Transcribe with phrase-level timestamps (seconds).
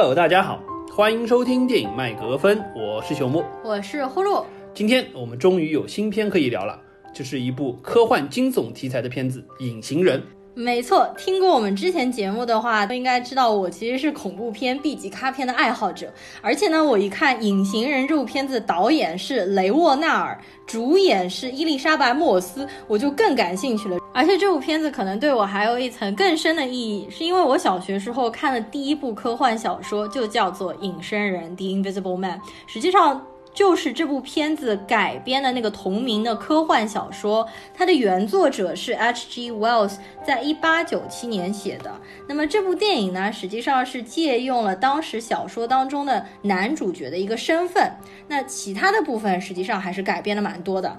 [0.00, 0.62] Hello，大家好，
[0.94, 4.44] 欢迎收听电影麦格芬，我是朽木，我是呼噜。
[4.72, 6.80] 今天我们终于有新片可以聊了，
[7.12, 10.20] 这是一部科幻惊悚题材的片子《隐形人》。
[10.54, 16.12] 没错，听过我们之前节目的话，都应该知道我其实是恐怖片、B 级咖片的爱好者。
[16.42, 23.97] 而且呢，我一看《隐形人》这部片子，导演是雷沃纳尔，主演是伊丽莎白·莫斯，我就更感兴趣了。
[24.12, 32.40] 而且这部片子可能对我还有一层更深的意义，是因为我小学时候看的第一部科幻小说就叫做《隐身人》（The Invisible Man）。
[32.66, 33.24] 实际上。
[33.54, 39.50] 就是这部片子改编的那个同名的科幻小说，它的原作者是 H.G.
[39.50, 41.92] Wells，在一八九七年写的。
[42.28, 47.90] 那么这部电影呢，实际上是借用了当时小说当中的男主角的一个身份。
[48.28, 50.96] 那其他的部分实际上还是改编了蛮多的。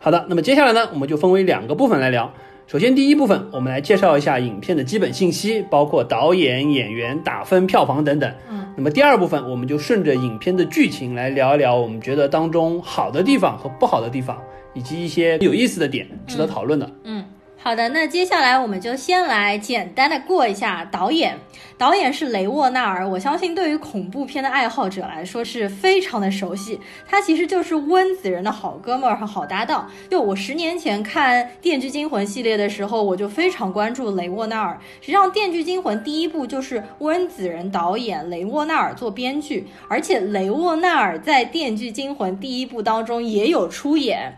[0.00, 2.32] 好的，那么接下来呢，我们就分为两个部分来聊。
[2.70, 8.32] 首先，第一部分我们来介绍一下影片的基本信息，包括导演、演员、打分、票房等等。
[8.48, 14.40] 嗯，那么第二部分我们就顺着影片的剧情来聊一聊我们觉得当中好的地方和不好的地方，
[14.72, 16.88] 以及一些有意思的点值得讨论的。
[17.02, 17.19] 嗯。
[17.62, 21.38] 好的，那接下来我们就先来简单的过一下导演。
[21.76, 26.80] 导演是雷沃纳尔，我相信对于恐怖片的爱好者来说是非常的熟悉。
[27.06, 29.90] 他其实就是温子仁的好哥们儿和好搭档。
[30.10, 34.80] 就我十年前看《电锯惊魂》系列的时候，我就非常关注雷沃纳尔。
[35.02, 44.34] 实际上，《电锯惊魂》第一部就是温子仁导演，雷沃纳尔做编剧，而且雷沃纳尔在《电锯惊魂》第一部当中也有出演。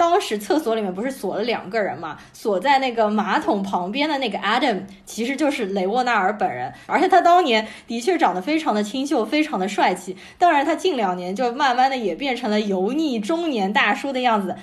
[0.00, 2.16] 当时厕所里面不是锁了两个人嘛？
[2.32, 6.72] 锁在那个马桶旁边的那个 Adam，其实就是雷沃纳尔本人。
[6.86, 10.16] 而且他当年的确长得非常的清秀，非常的帅气。
[10.38, 14.56] 当然，他近两年就慢慢的也变成了油腻中年大叔的样子。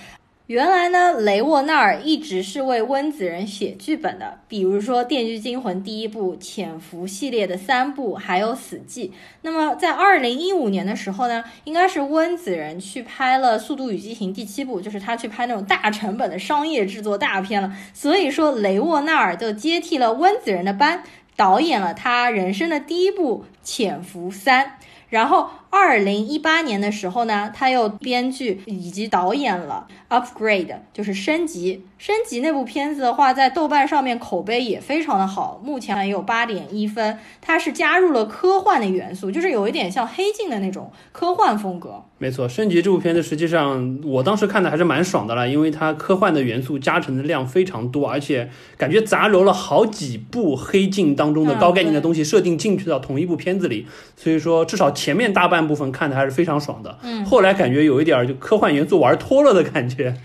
[0.47, 9.09] 原来呢，雷沃纳尔一直是为温子仁写剧本的，比如说《电锯惊魂》第一部、《潜伏》系列的三部，还有《死寂》。
[9.41, 17.73] 那么在二零一五年的时候呢，应该是温子仁去拍了《速度与激情》第七部，就是他去拍那种大成本的商业制作大片了。
[17.93, 21.03] 所以说，雷沃纳尔就接替了温子仁的班，
[21.35, 24.65] 导演了他人生的第一部《潜伏三》，
[25.09, 25.49] 然后。
[25.69, 31.83] 二零一八年的时候呢，他又编剧以及导演了《Upgrade》，就是升级。
[31.97, 37.17] 升级那部片子的话，在豆瓣上面口碑也非常的好，目前也有八点一分。
[37.41, 42.03] 它是加入了科幻的元素，就是有一点像黑镜的那种科幻风格。
[42.19, 55.66] 没错，升级这部片子实际上我当时看的还是蛮爽的啦，因为它科幻的元素加成的量非常多，而且感觉杂糅了好几部黑镜当中的高概念的东西设定进去到同一部片子里，所以说至少前面大半。
[55.67, 60.15] 部分看的还是非常爽的，嗯，后来感觉有一点就科幻元素玩脱了的感觉。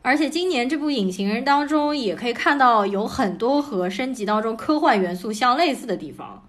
[0.00, 6.47] 而且今年这部《隐形人》当中也可以看到有很多和升级当中科幻元素相类似的地方。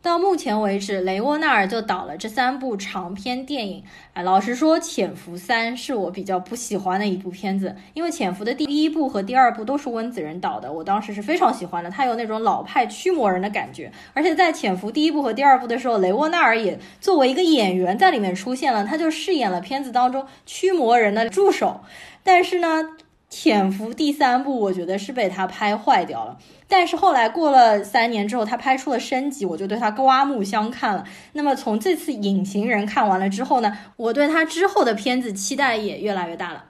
[0.00, 3.82] 到目前为止，雷沃纳尔就导了这三部长篇电影。
[4.12, 13.90] 哎，老实说，《潜伏三》是我比较不喜欢的一部片子，因为《潜伏》的第一部和第二部都是温子仁导的，我当时是非常喜欢的，他有那种老派驱魔人的感觉。
[14.14, 21.80] 而且在《潜伏》第一部和第二部的时候，雷沃纳尔也作为一个演员在里面出现了，他就饰演了片子当中驱魔人的助手。
[22.22, 22.84] 但是呢，
[23.30, 26.38] 《潜伏》第三部，我觉得是被他拍坏掉了。
[26.66, 31.04] 但是后来过了三年之后，他拍出了升级，我就对他刮目相看了。
[31.32, 36.64] 那么从这次《隐形人》看完了之后呢，我对他之后的片子期待也越来越大了。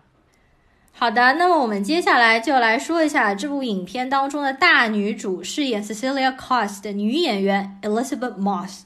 [0.93, 8.81] 好的，那么我们接下来就来说一下这部影片当中的大女主，饰演 Cecilia Cost 的女演员 Elizabeth Moss。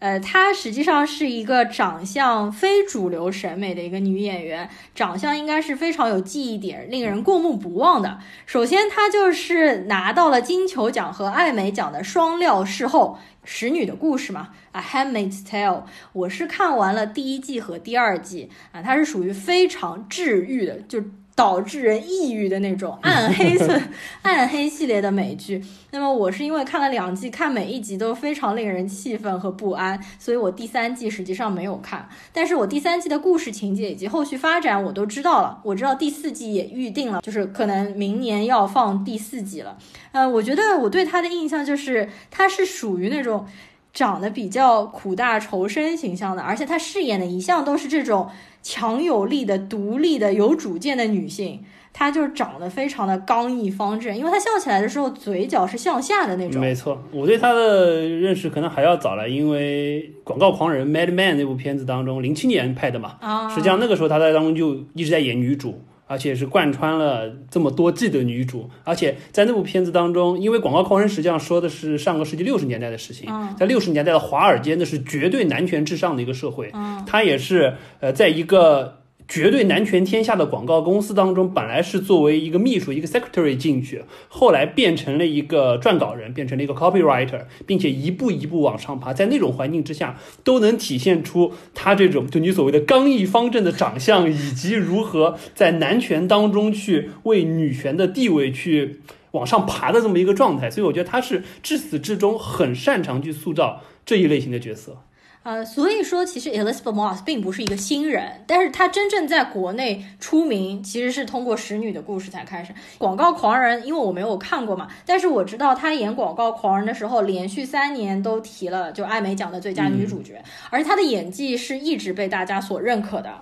[0.00, 8.18] 呃，她实际上是一个长相非主流审美的一个女演员，长相应该是非常有记忆点、令人过目不忘的。
[8.46, 14.48] 首先，她就是拿到了金球奖和艾美奖的双料视后，《使女的故事》嘛，
[14.78, 15.82] 《A Handmaid's Tale》，
[16.14, 21.02] 我是看完了第一季和第二季啊，它是属于非常治愈的，就。
[21.40, 23.80] 导致人抑郁的那种暗黑色、
[24.20, 25.64] 暗黑系列的美剧。
[25.90, 32.06] 那么我是因为看了两季，看每一集都非常令人气愤和不安，所以我第三季实际上没有看。
[32.30, 39.78] 但是我第三季的故事情节以及后续发展我都知道了，我知道第四季也预定了，就是可能明年要放第四季了。
[40.12, 43.46] 呃，我觉得我对他的印象就是他是属于那种
[43.94, 48.28] 长得比较苦大仇深形象的，而且他饰演的一向都是这种。
[48.62, 51.60] 强有力的、独立的、有主见的女性，
[51.92, 56.60] 她就是长得非常的刚毅方正，因为她笑起来的时候嘴角是向下的那种。
[56.60, 65.82] 没错，我对她的认识可能还要早了，因为《广告狂人》（Mad Man） 那部片子当中，零七年拍的嘛，啊，实际上那个时候她在当中就一直在演女主。
[66.10, 76.72] 而且是贯穿了这么多季的女主，而且在那部片子当中，因为《广告狂人》实际上说的是上个世纪六十年代的事情，在六十年代的华尔街，那是绝对男权至上的一个社会，
[77.06, 78.99] 它也是呃，在一个。
[79.30, 99.00] 绝对男权天下的广告公司当中，本来是作为一个秘书，一个 secretary 进去，后来变成了一个撰稿人，变成了一个 copywriter，并且一步一步往上爬，在那种环境之下，都能体现出他这种就你所谓的刚毅方正的长相，以及如何在男权当中去为女权的地位去
[99.30, 100.68] 往上爬的这么一个状态。
[100.68, 105.04] 所以我觉得他是至始至终很擅长去塑造这一类型的角色。
[105.42, 112.74] 呃，所以说其实 Elizabeth Moss 并不是一个新人，但是她真正在国内出名，其实是通过《使女的故事》才开始。
[112.98, 123.40] 广告狂人，因为我没有看过嘛，但是我知道她演广告狂人的时候，连续三年都提了就艾美奖的最佳女主角，而她的演技是一直被大家所认可的。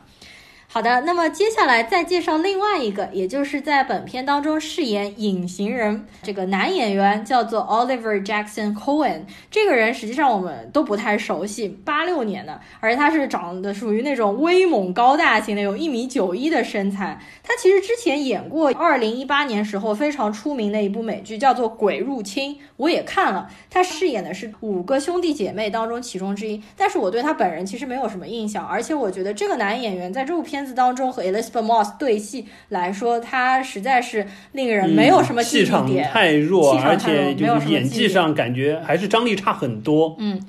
[0.70, 9.22] 好的，那么接下来再介绍另外一个，也就是在本片当中饰演隐形人这个男演员，叫做 Oliver Jackson Cohen。
[9.50, 17.18] 这个人实际上我们都不太熟悉，八六年的，而且他是长得属于那种威猛高大型的，有一米九一的身材。
[17.42, 23.48] 他其实之前演过二零一八年时候非常出名的一部美剧，叫做《鬼入侵》，我也看了。
[23.70, 30.58] 他饰演的是五个兄弟姐妹当中其中之一，但是我对他本人其实没有什么印象，而且我觉得这个男演员在这部片。
[30.74, 40.16] 当中和 Elizabeth Moss 对戏来说，他实在是令人没有什么气场太弱，而且就是演技上感觉还是张力差很多。
[40.18, 40.40] 嗯。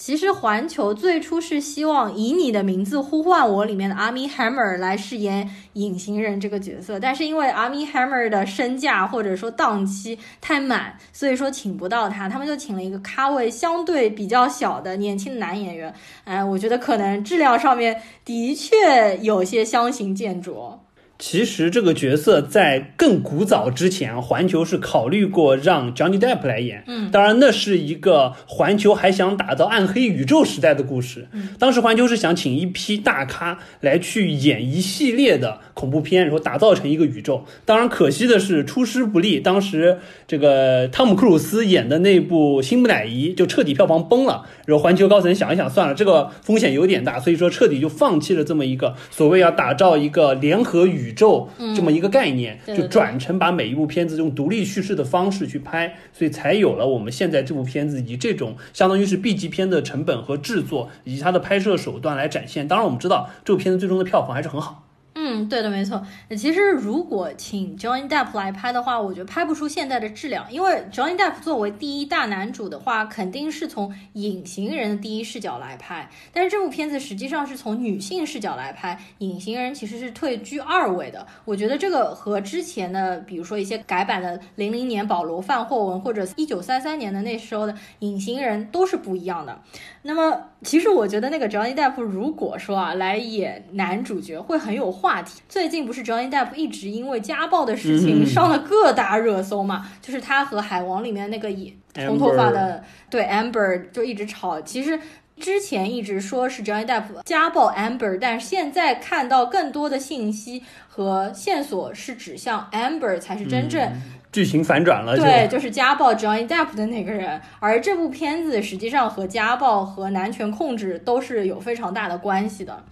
[0.00, 15.94] 其实环球最初是希望以你的名字呼唤我里面的阿米 Hammer 来饰演隐形人这个角色，但是因为阿米 Hammer 的身价或者说档期太满，所以说请不到他，他们就请了一个咖位相对比较小的年轻的男演员。
[16.24, 20.78] 哎，我觉得可能质量上面的确有些相形见绌。
[21.20, 26.82] 其实这个角色在更古早之前，环球是考虑过让 Johnny Depp 来演。
[26.86, 31.28] 嗯，当然那是一个环球还想打造暗黑宇宙时代的故事。
[31.32, 37.44] 嗯，当时环球是想请一批大咖来去演一系列的恐怖片，然后打造成一个宇宙。
[37.66, 44.46] 当然可惜的是出师不利，当时这个汤姆克鲁斯演的那部《新木乃伊》就彻底票房崩了。
[44.64, 51.09] 然后环球高层想一想，算了，这个风险有点大，所以说彻底就放弃了这么一个所谓要打造一个联合宇。
[51.10, 62.68] 宇宙这么一个概念，就转成把每一部片子用独立叙事的方式去拍，所以才有了我们现在这部片子以这种相当于是 B 级片的成本和制作以及它的拍摄手段来展现。
[62.68, 64.86] 当然，我们知道这部片子最终的票房还是很好。
[65.32, 66.04] 嗯，对的，没错。
[66.30, 70.44] 其实如果请 Johnny Depp 来拍的话，我觉得拍不出现在的质量。
[70.50, 76.10] 因为 Johnny Depp 作为第一大男主的话，肯定是从隐形人的第一视角来拍。
[76.32, 81.24] 但是这部片子实际上是从女性视角来拍，隐形人其实是退居二位的。
[81.44, 89.60] 我觉得这个和之前的，比如说一些改版的零零年保罗范霍文，或者一九三三年的那时候的隐形人都是不一样的。
[90.02, 95.42] 那么，其实我觉得那个 Johnny Depp 如果说啊来演男主角会很有话题。
[95.46, 99.86] 最近不是 Johnny Depp 一直因为家暴的事情上了各大热搜嘛？
[100.00, 101.74] 就是他和海王里面那个也
[102.06, 104.58] 红头发的对 Amber 就一直吵。
[104.62, 104.98] 其实
[105.36, 113.92] 之前一直说是 Johnny Depp 家暴 Amber，但是现在看到更多的信息和线索是指向 Amber 才是真正。
[114.32, 122.84] 剧情反转了，对，就是家暴 Johnny Depp 的那个人，而这部片子实际上和家暴和男权控制都是有非常大的关系的。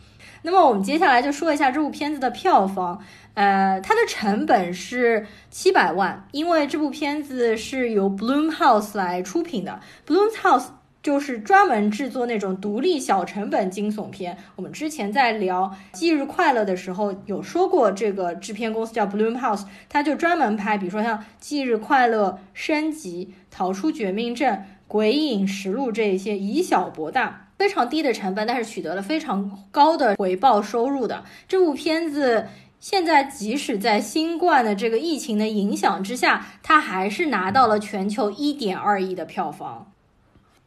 [0.42, 3.00] 那么我们接下来就说一下这部片子的票房，
[3.34, 10.64] 呃，它的成本是七百万，因为这部片子是由 Bloomhouse 来出品的，Bloomhouse。
[11.02, 14.36] 就是专门制作那种独立小成本惊悚片。
[14.56, 15.64] 我们之前在聊
[15.98, 32.46] 《忌日快乐》的时候有说过，这个制片公司叫 Bloomhouse，它就专门拍，比如说像《忌日快乐》升级、逃出绝命镇、鬼影实录这一些，以小博大，非常低的成本，但是取得了非常高的回报收入的这部片子。
[32.80, 39.92] 现在即使在新冠的这个疫情的影响之下，它还是拿到了全球一点二亿的票房。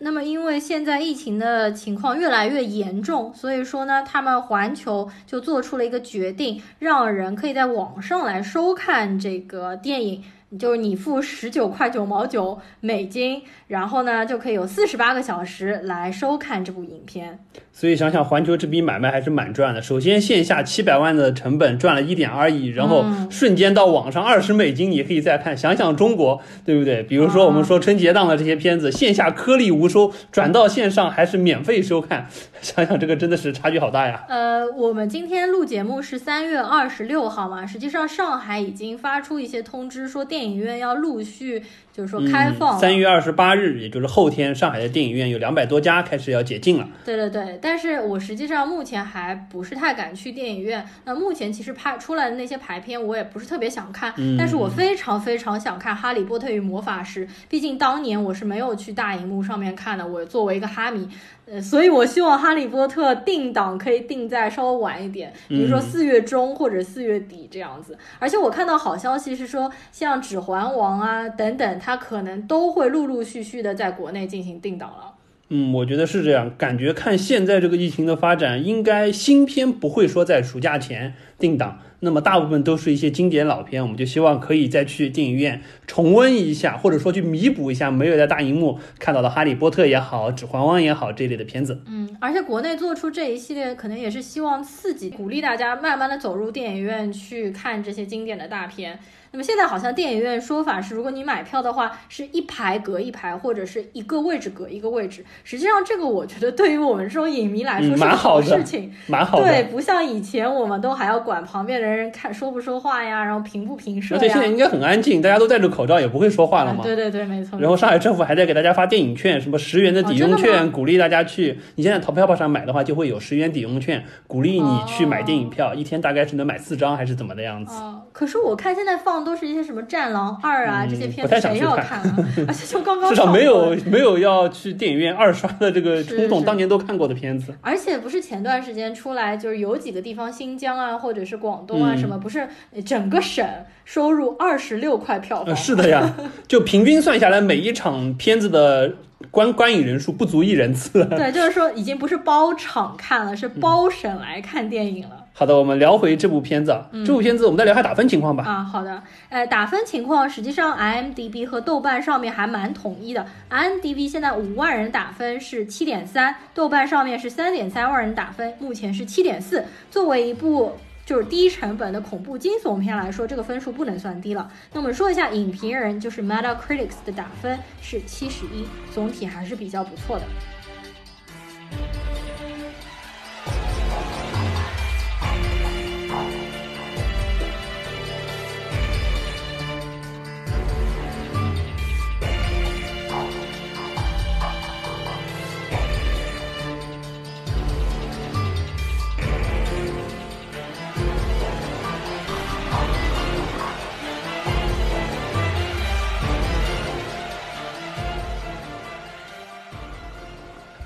[0.03, 10.23] 那么，因为现在疫情的情况越来越严重，所以说呢，他们环球就做出了一个决定，让人可以在网上来收看这个电影。
[10.59, 17.39] 就是你付十九块九毛九美金，然后呢就可以有四十八个小时来收看这部影片。
[17.71, 19.81] 所以想想环球这笔买卖还是蛮赚的。
[19.81, 25.57] 首先线下七百万的成本赚了一点二亿，然后瞬间到网上二十美金你可以再看。
[25.57, 27.01] 想想中国对不对？
[27.01, 32.27] 比如说我们说春节档的这些片子，线下颗粒无收，转到线上还是免费收看。
[32.61, 34.25] 想想这个真的是差距好大呀。
[34.27, 40.40] 呃，我们今天录节目是三月二十六号嘛，实际上上海已经发出一些通知说电。
[40.41, 41.61] 电影院要陆续，
[41.93, 42.79] 就是说开放。
[42.79, 46.89] 三月二十八日，也就是后天，上海的电影院有两百多家开始要解禁了。
[47.05, 50.83] 对对对，但是我实际上目前还不是太敢去电影院。
[51.05, 54.11] 那目前其实拍出来的那些排片，我也不是特别想看。
[54.17, 54.35] 嗯。
[54.35, 60.07] 但是我非常非常想看《哈利波特与魔法师》，毕竟当年我是没有去大荧幕上面看的。
[60.07, 61.07] 我作为一个哈迷。
[61.51, 67.97] 呃，所以我希望《哈利波特》定档可以定在稍微晚一点，比如说四月中或者四月底这样子。
[68.19, 75.15] 而且我看到好消息是说，像《指环王》啊等等，它可能都会陆陆续续的在国内进行定档了。
[75.49, 76.49] 嗯，我觉得是这样。
[76.57, 81.79] 感觉看现在这个疫情的发展，应该新片不会说在暑假前定档。
[82.03, 91.81] 那么大部分都是一些经典老片，我们就希望可以再去电影院重温一下，或者说去弥补一下没有在大荧幕看到的《哈利波特》也好，《指环王》也好这类的片子。
[91.85, 98.99] 嗯，而且国内做出这一系列，可能也是希望刺激、鼓励大家慢慢的走入电影院去看这些经典的大片。
[99.33, 105.23] 那么现在好像电影院说法是，如果你买票的话，是一排隔一排，或者是一个位置隔一个位置。
[105.45, 109.45] 实际上，这个我觉得对于我们这种影迷来说是好事情，蛮好的。
[109.45, 114.19] 对，不像以前我们都还要管旁边的人看说不说话呀，然后平不平射呀。
[114.19, 116.83] 对，现在应该很安静，大家都戴着口罩，也不会说话了嘛。
[116.83, 117.59] 对对对，没错。
[117.59, 121.57] 然后上海政府还在给大家发电影券，什么十元的抵用券，鼓励大家去。
[121.75, 127.73] 你现在淘票票上买的话，就会有十元抵用券，鼓励你去买电影票，一天大概是能买四张还是怎么的样子。
[128.11, 130.11] 可是我看现在放都是一些什么战。
[130.11, 132.17] 狼二啊，这些片子谁要看啊？
[132.45, 137.53] 而且就刚刚至少没有没有要去电影院二刷的这个冲动，当年都看过的片子。
[137.61, 142.47] 而且不是前段时间出来，就是有几个地方，新疆啊，或者是广东啊，什么不是
[142.85, 143.45] 整个省
[143.85, 145.55] 收入二十六块票房？
[145.55, 146.15] 是的呀，
[146.47, 148.93] 就平均算下来，每一场片子的
[149.29, 151.05] 观观影人数不足一人次。
[151.17, 155.17] 对，就是说已经不是包场看了，是包省来看电影了。
[155.33, 156.77] 好的，我们聊回这部片子。
[157.05, 158.43] 这部片子我们再聊下打分情况吧。
[158.43, 159.01] 啊，好的。
[159.29, 163.25] 呃，打分情况实际上，IMDB 和豆瓣上面还蛮统一的。
[163.49, 169.65] IMDB 现在五万人打分是七点三，豆瓣上面是三点三万人打分，目前是七点四。
[169.89, 170.73] 作为一部
[171.05, 174.51] 就是低成本的恐怖惊悚片来说，这个分数不能算低了。
[174.73, 180.25] 那我们说一下影评人就是 Metacritic 的打分是七十一，总体还是比较不错的。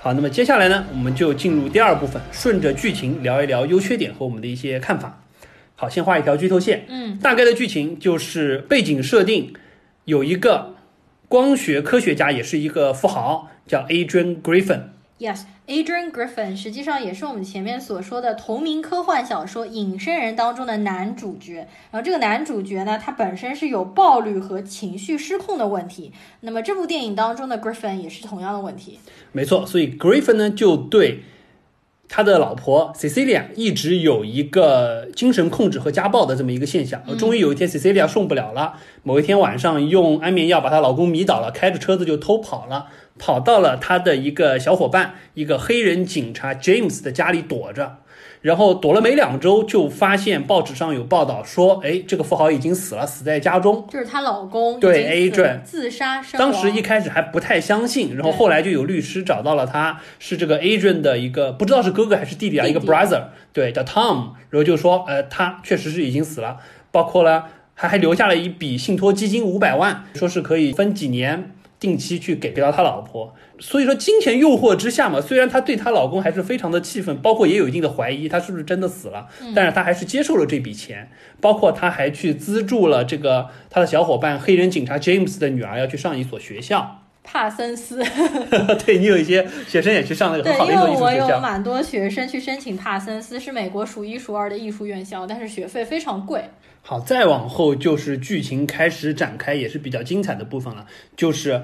[0.06, 5.20] 好，那么接下来呢，我们就进入第二部分，顺着剧情聊一聊优缺点和我们的一些看法。
[5.76, 6.86] 好，先画一条剧透线。
[6.90, 9.52] 嗯，大概的剧情就是背景设定，
[10.04, 10.76] 有一个
[11.28, 14.82] 光学科学家，也是一个富豪，叫 Adrian Griffin。
[15.18, 21.68] Yes，Adrian Griffin 实际上也是我们前面所说的同名科幻小说《隐身人》当中的男主角。
[21.90, 26.12] 然后这个男主角呢，他本身是有暴力和情绪失控的问题。
[26.42, 29.00] 那么这部电影当中的 Griffin 也是同样的问题。
[29.32, 31.24] 没错，所以 Griffin 呢就对
[32.10, 37.02] 他的老婆 Cecilia 一直有一个精神控制和家暴的这么一个现象。
[37.18, 42.88] 终于有一天 Cecilia 受不了了，某一天晚上用安眠药把她老公迷倒了，开着车子就偷跑了。
[43.18, 47.98] 跑到了他的一个小伙伴，一个黑人警察 James 的家里躲着，
[48.42, 56.52] 然后躲了没两周，就发现报纸上有报道说，哎，这个富豪已经死了，死在家中，就是她老公对 A 转自杀身亡。
[56.52, 66.58] 当时一开始还不太相信，然后后来就有律师找到了他，是这个 A 转的一个不知道是哥哥还是弟弟啊，一个 brother，对，叫 Tom，然后就说，呃，他确实是已经死了，
[66.92, 71.52] 包括了还还留下了一笔信托基金五百万，说是可以分几年。
[71.86, 88.04] 定期去给给到他老婆，所以说金钱诱惑之下嘛，虽然她对她老公还是非常的气愤，包括也有一定的怀疑他是不是真的死了，但是她还是接受了这笔钱，包括她还去资助了这个她的小伙伴黑人警察 James 的女儿要去上一所学校，帕森斯。
[88.84, 91.12] 对你有一些学生也去上那个很好的一所艺术学校。
[91.12, 96.44] 因为我有蛮多学生去申请帕森斯，是美国数一数二的艺术院校，但是学费非常贵。
[96.88, 100.86] 好，再往后就是剧情开始展开，也是比较精彩的部分了，
[101.18, 101.64] 就是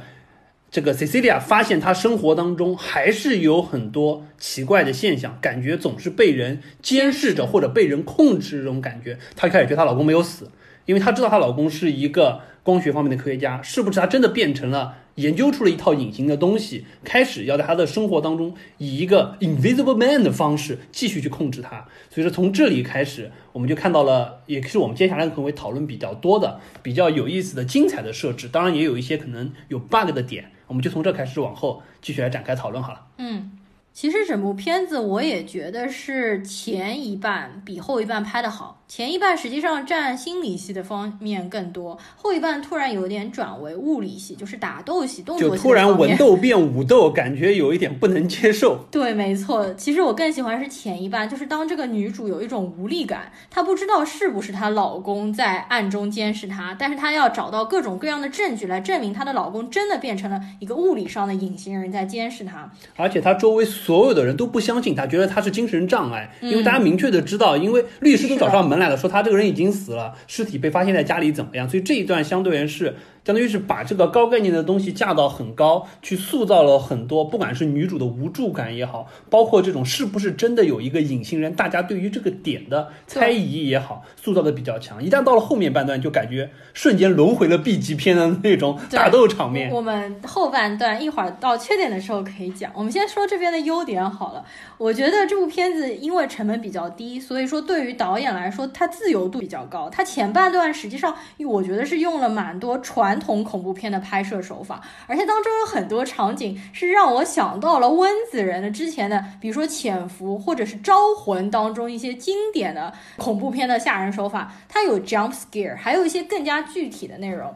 [0.71, 9.19] 这个 Cecilia 发现她生活当中还是有很多奇怪的现象，感觉总是被人监视着或者被人控制这种感觉。
[9.35, 10.49] 她开始觉得她老公没有死，
[10.87, 14.97] 因为她知道她老公是一个光学方面的科学家，是不是她真的变成了？
[15.15, 21.86] 研究出了一套隐形的东西，开始要在他的生活当中以一个 invisible man 的方式继续去控制他。
[22.10, 28.48] 所以说从这里开始，我们就看到了，也是我们接下来可能会讨论比较多的、比较有意思的、精彩的设置。
[28.48, 33.06] 当然也有一些可能有 bug 的点，我们就从这开始往后继续来展开讨论好了。
[33.18, 33.51] 嗯。
[33.93, 45.55] 其实整部片子我也觉得是前一半比后一半拍的好，前一半实际上占心理戏的方面更多，后一半突然有点转为物理戏，就是打斗戏、动作戏。
[45.57, 48.86] 就突然文斗变武斗，感觉有一点不能接受。
[48.89, 49.74] 对，没错。
[49.74, 63.67] 其实我更喜欢是前一半，就是当这个女主有一种无力感，她不知道是不是她老公在暗中监视她，但是她要找到各种各样的证据来证明她的老公真的变成了一个物理上的隐形人在监视她，而且她周围。
[63.83, 72.95] 所有的人都不相信他，觉得他是精神障碍，因为大家明确的知道，因为律师都找上门来了，说他这个人已经死了，尸体被发现在家里怎么样，所以这一段相对而言是。
[73.23, 85.03] 相当于是把这个高概念的东西架到很高，去塑造了很多，不管是女主的无助感也好，包括这种是不是真的有一个隐形人，大家对于这个点的猜疑也好，塑造的比较强。
[85.03, 89.69] 一旦到了后面半段，就感觉瞬间轮回了 B 级片的那种打斗场面。
[89.69, 94.43] 我们后半段一会儿到缺点的时候可以讲，我们先说这边的优点好了。
[94.79, 99.87] 我觉得这部片子因为成本比较低，所以说对于导演来说，它自由度比较高。
[99.91, 101.15] 它前半段实际上，
[101.47, 103.11] 我觉得是用了蛮多传。
[103.12, 117.53] 传统恐怖片的拍摄手法，而且当中有很多场景是让我想到了温子仁的之前的，比如说《潜伏》或者是《招魂》当中一些经典的恐怖片的吓人手法，它有 jump scare，还有一些更加具体的内容。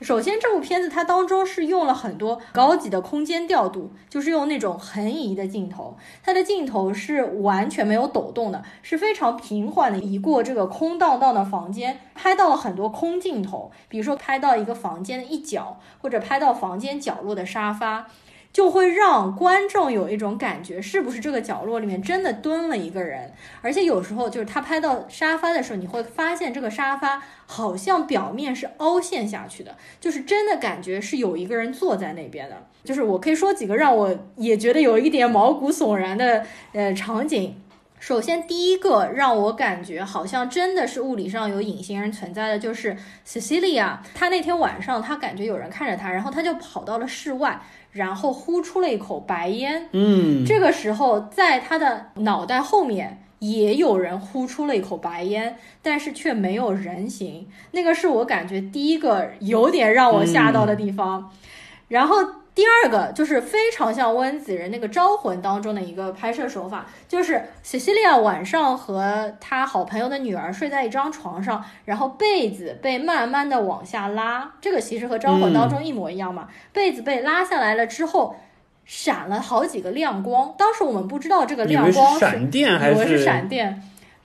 [0.00, 18.06] 首先，这部片子它当中是用了很多高级的空间调度，就是用那种横移的镜头，它的镜头是完全没有抖动的，是非常平缓的移过这个空荡荡的房间，拍到了很多空镜头，比如说拍到一个房间的一角，或者拍到房间角落的沙发。
[18.52, 23.32] 就会让观众有一种感觉，是不是这个角落里面真的蹲了一个人？
[23.62, 32.66] 而且有时候就是他拍到沙发的时候，你会发现这个沙发好像表面是凹陷下去的，就是真的感觉是有一个人坐在那边的。
[32.84, 37.60] 就是我可以说几个让我也觉得有一点毛骨悚然的呃场景。
[38.00, 43.98] 首先，第一个让我感觉好像真的是物理上有隐形人存在的，就是 Cecilia。
[44.14, 47.60] 她那天晚上，她感觉有人看着她，然后她就跑到了室外，
[47.92, 49.88] 然后呼出了一口白烟。
[49.92, 57.46] 嗯，这个时候，在他的脑袋后面也有人呼出了一口白烟，但是却没有人形。
[57.72, 61.30] 那个是我感觉第一个有点让我吓到的地方。
[61.88, 62.16] 然后。
[62.58, 76.48] 第二个就是非常像温子仁那个《招魂》当中的一个拍摄手法，就是 Cecilia 晚上和他好朋友的女儿睡在一张床上，然后被子被慢慢的往下拉，这个其实和《招魂》当中一模一样嘛。
[76.72, 78.34] 被子被拉下来了之后，
[78.84, 83.80] 闪了好几个亮光，当时我们不知道这个亮光是闪电还是闪电，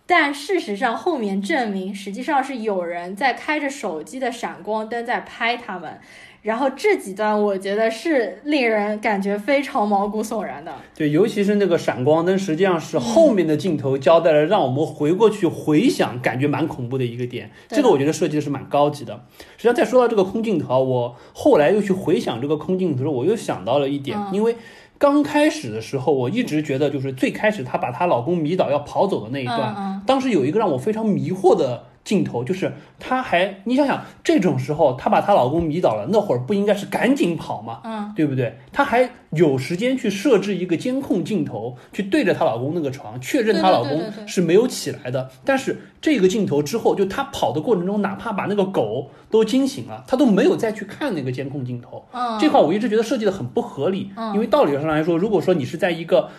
[0.08, 6.02] 但事实上后面证明实际上是有人在开着手机的闪光灯在拍他们。
[6.44, 10.74] 然后这几段我觉得是令人感觉非常毛骨悚然的。
[10.94, 17.50] 对，尤其是那个闪光灯，实际上是后面的镜头交代了，让我们回过去回想，感觉蛮恐怖的一个点。
[17.70, 19.24] 这个我觉得设计的是蛮高级的。
[19.56, 24.58] 实际上，再说到这个空镜头，我后来又去回想这个空镜头的时候，我又想到了一点，因为
[24.98, 31.86] 刚开始的时候，我一直觉得就是最开始她把她老公迷倒要跑走的那一段，当时有一个让我非常迷惑的。
[32.04, 37.80] 镜头就是她还，你想想这种时候，她把她老公迷倒了，那会儿不应该是赶紧跑吗？
[37.84, 38.58] 嗯，对不对？
[38.72, 45.30] 她还有时间去设置一个监控镜头，去对着她老公那个床，确认她老公是没有起来的。
[45.46, 52.06] 但是这个镜头之后，就她跑的过程中，哪怕把那个狗都惊醒了，她都没有再去看那个监控镜头。
[52.12, 54.12] 嗯，这块我一直觉得设计的很不合理。
[54.16, 56.30] 嗯，因为道理上来说，如果说你是在一个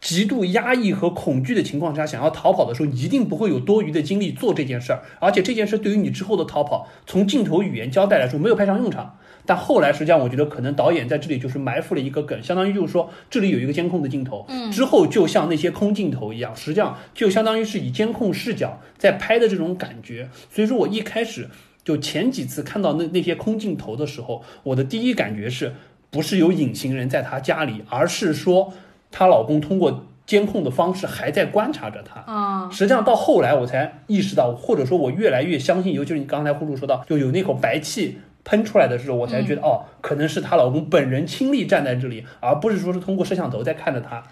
[0.00, 5.02] 极度压抑和恐惧的情况下，想要逃跑的时候，你一定不会有多余的精力做这件事儿。
[5.18, 9.18] 而且这件事对于你之后的逃跑，从镜头语言交代来说，没有派上用场。
[9.44, 20.28] 但后来实际上，我觉得可能导演在这里就是埋伏了一个梗，相当于就是说这里有一个监控的镜头，嗯，之后就像那些空镜头一样，实际上就相当于是以监控视角在拍的这种感觉。
[20.50, 21.48] 所以说我一开始
[21.82, 25.72] 就前几次看到那那些空镜头的时候，我的第一感觉是
[26.10, 28.72] 不是有隐形人在他家里，而是说。
[29.10, 32.20] 她老公通过监控的方式还在观察着她。
[32.32, 44.22] 啊，实际上到后来我才意识到，或者说我越来越相信，尤其是你刚才呼噜说到，就有那口白气喷出来的时候，我才觉得、哦，可能是她老公本人亲历站在这里，而不是说是通过摄像头在看着她。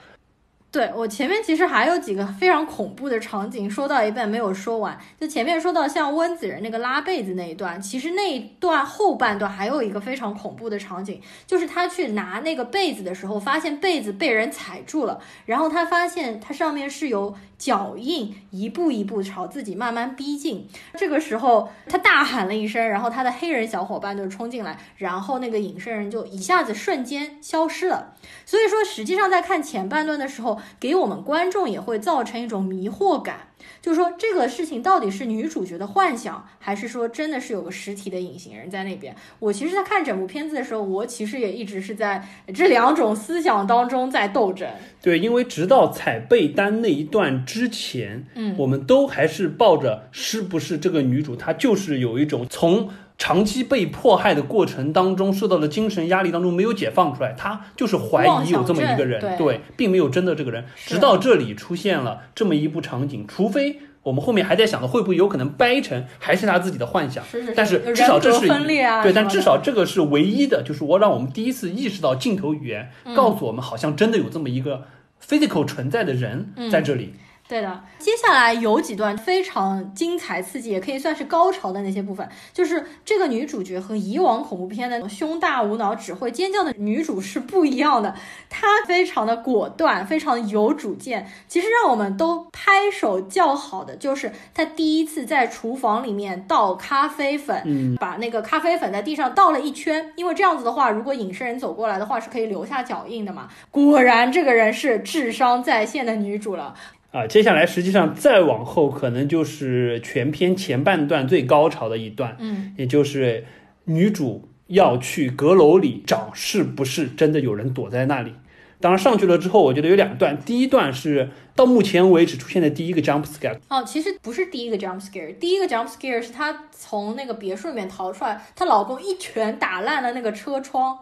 [0.77, 4.99] 对我前面其实还有几个非常恐怖的场景，说到一半没有说完。
[5.19, 20.69] 就前面说到像温子仁那个拉被子那一段，其实那一段后半段还有一个非常恐怖的场景，就是他去拿那个被子的时候，发现被子被人踩住了，然后他发现它上面是有脚印，一步一步朝自己慢慢逼近。
[20.99, 28.13] 这个时候他大喊了一声，然后他的黑人小伙伴就冲进来，然后那个隐身人就一下子瞬间消失了。
[28.45, 33.49] 所以说，实际上在看前半段的时候，给我们观众也会造成一种迷惑感，
[33.81, 39.15] 就是说这个事情到底是女主角的幻想，还是说真的是有个实体的隐形人在那边？
[39.39, 44.69] 我其实，在看整部片子的时候，我其实也一直是在这两种思想当中在斗争。
[45.03, 60.65] 对，因为直到踩被单那一段之前，嗯，我们都还是抱着是不是这个女主她就是有一种从长期被迫害的过程当中受到的精神压力当中没有解放出来，他就是怀疑有这么一个人，对，并没有真的这个人。
[60.77, 73.15] 直到这里出现了这么一部场景，除非我们后面还在想的会不会有可能掰成还是他自己的幻想，是是是，但是至少这是对，但至少这个是唯一的，就是我让我们第一次意识到镜头语言嗯。
[73.15, 74.85] 告诉我们，好像真的有这么一个
[75.27, 76.71] physical 存在的人嗯。
[76.71, 77.15] 在这里。
[77.49, 88.13] 对的，接下来有几段非常精彩刺激，也可以算是高潮的那些部分，就是这个女主角和以往恐怖片的胸大无脑、只会尖叫的女主是不一样的，
[88.51, 91.31] 她非常的果断，非常有主见。
[91.47, 103.49] 其实让我们都拍手叫好的，就是她第一次在厨房里面倒咖啡粉，把那个咖啡粉在地上倒了一圈，因为这样子的话，如果隐身人走过来的话，是可以留下脚印的嘛。
[103.71, 106.75] 果然，这个人是智商在线的女主了。
[107.17, 112.75] 啊，接下来实际上再往后，可能就是全片前半段最高潮的一段，嗯。
[112.77, 113.47] 也就是
[113.85, 118.35] 女主要去阁楼里找是不是真的有人躲在那里。
[118.79, 130.99] 当然上去了之后，我觉得有两段，第一段是到目前为止出现的第一个 jump scare，哦，其实不是第一个 jump scare，第一个 jump scare 是她从那个别墅里面逃出来，她老公一拳打烂了那个车窗，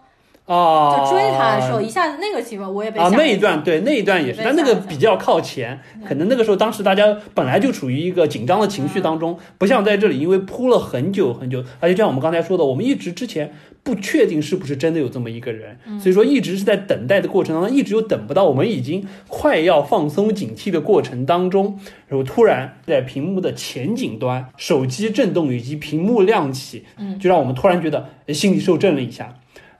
[0.46, 27.18] 啊，就追他的时候，一下子那个情况我也被啊，吓了那一段对那一段也是，但那个比较靠前，可能那个时候当时大家本来就处于一个紧张的情绪当中，不像在这里，因为铺了很久很久，而且就像我们刚才说的，我们一直之前不确定是不是真的有这么一个人，所以说一直是在等待的过程当中，一直又等不到，我们已经快要放松警惕的过程当中，然后突然在屏幕的前景端，手机震动以及屏幕亮起，嗯。
[27.18, 29.34] 就让我们突然觉得心里受震了一下。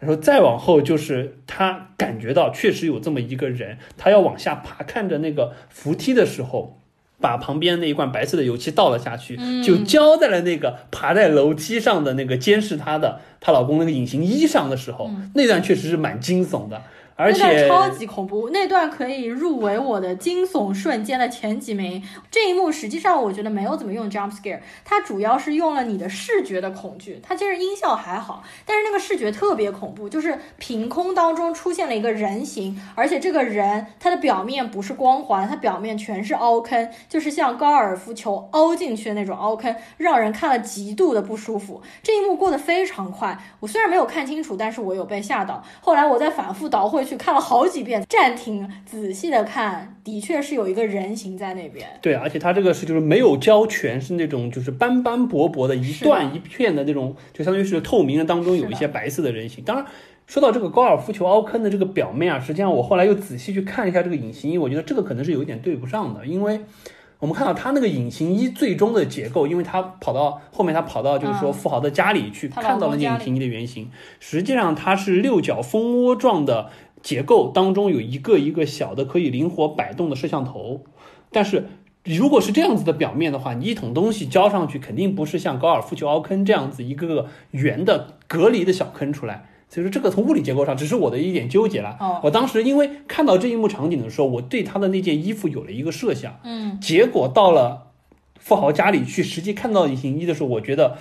[0.05, 6.79] 然后再往后就是他感觉到确实有这么一个人，他要往下爬，看着那个扶梯的时候，
[7.19, 9.62] 把旁边那一罐白色的油漆倒了下去，嗯。
[9.62, 16.83] 就浇在了那个爬在楼梯上的那个监视她的她老公那个隐形衣上的时候，那段确实是蛮惊悚的，
[17.16, 22.03] 而那段且超级恐怖，那段可以入围我的惊悚瞬间的前几名。
[22.31, 27.20] 这一幕实际上我觉得没有怎么用 jump scare，它主要是用了你的视觉的恐惧。
[27.22, 41.81] 它其实音效还好，但是那个视觉特别恐怖，就是凭空当中出现了一个人形，而且这个人他的表面不是光滑，他表面全是凹坑，就是像高尔夫球凹进去的那种凹坑，让人看了极度的不舒服。
[42.03, 45.62] 这一幕过得非常快，我虽然没有看清楚，但是我有被吓到。
[45.81, 51.87] 后来我在反复倒回去看了好几遍，暂停仔细的看，的确是有一个人形在那边。
[52.01, 59.62] 对，而且它这个是就是没有胶全，是那种就是斑斑驳驳的一段一片的那种，就相当于是透明的当中有一些白色的人形。
[59.64, 59.87] 当然，
[60.27, 66.61] 说到这个高尔夫球凹坑的这个表面啊，实际上我后来又仔细去看一下这个隐形衣，我觉得这个可能是有一点对不上的，因为。
[67.21, 73.90] 我们看到它那个隐形衣最终的结构，因为它跑到后面，它跑到就是说嗯富豪的家里去看到了那隐形衣的原型，
[74.21, 76.69] 实际上它是六角蜂窝状的
[77.05, 80.81] 结构，当中有一个一个小的可以灵活摆动的摄像头，
[81.31, 81.67] 但是
[82.03, 89.51] 如果是这样子的表面的话，你一桶东西浇上去，肯定不是像高尔夫球凹坑这样子一个个圆的隔离的小坑出来。
[89.69, 91.97] 所以说这个从物理结构上，只是我的一点纠结了。
[92.01, 97.88] 哦我当时因为看到这一幕场景的时候，我对他的那件衣服有了一个设想，嗯，结果到了
[98.38, 100.97] 富豪家里去，实际看到隐形衣的时候，我觉得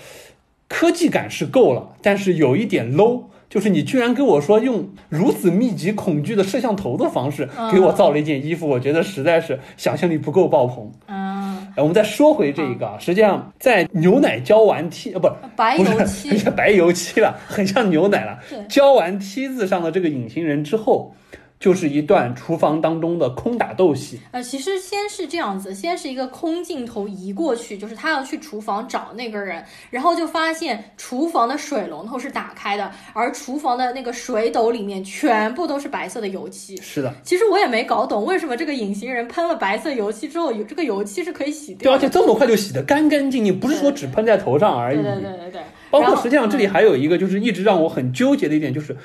[0.67, 3.23] 科技感是够了，但是有一点 low。
[3.53, 10.91] 就是你居然跟我说用如此密集恐惧的摄像头的方式给我造了一件衣服，我觉得实在是想象力不够爆棚。
[11.05, 18.39] 嗯，哎，我们再说回这一个啊，实际上在牛奶浇完梯，呃，不，白不是油 漆，是白油漆了，很像牛奶了。
[18.67, 21.13] 浇完梯子上的这个隐形人之后，
[21.63, 24.19] 就是一段厨房当中的空打斗戏。
[24.31, 36.75] 呃，其实先是这样子，先是一个空镜头移过去，就是他要去厨房找那个人，然后就发现厨房的水龙头是打开的，而厨房的那个水斗里面全部都是白色的油漆。
[36.81, 45.01] 是的，其实我也没搞懂为什么这个隐形人喷了白色油漆之后，有这个油漆是可以洗掉对，而且这么快就洗得干干净净，不是说只喷在头上而已。
[45.01, 45.61] 对对对对对。
[45.89, 48.97] 包括实际上这里还有一个就是一直让我很纠结的一点就是。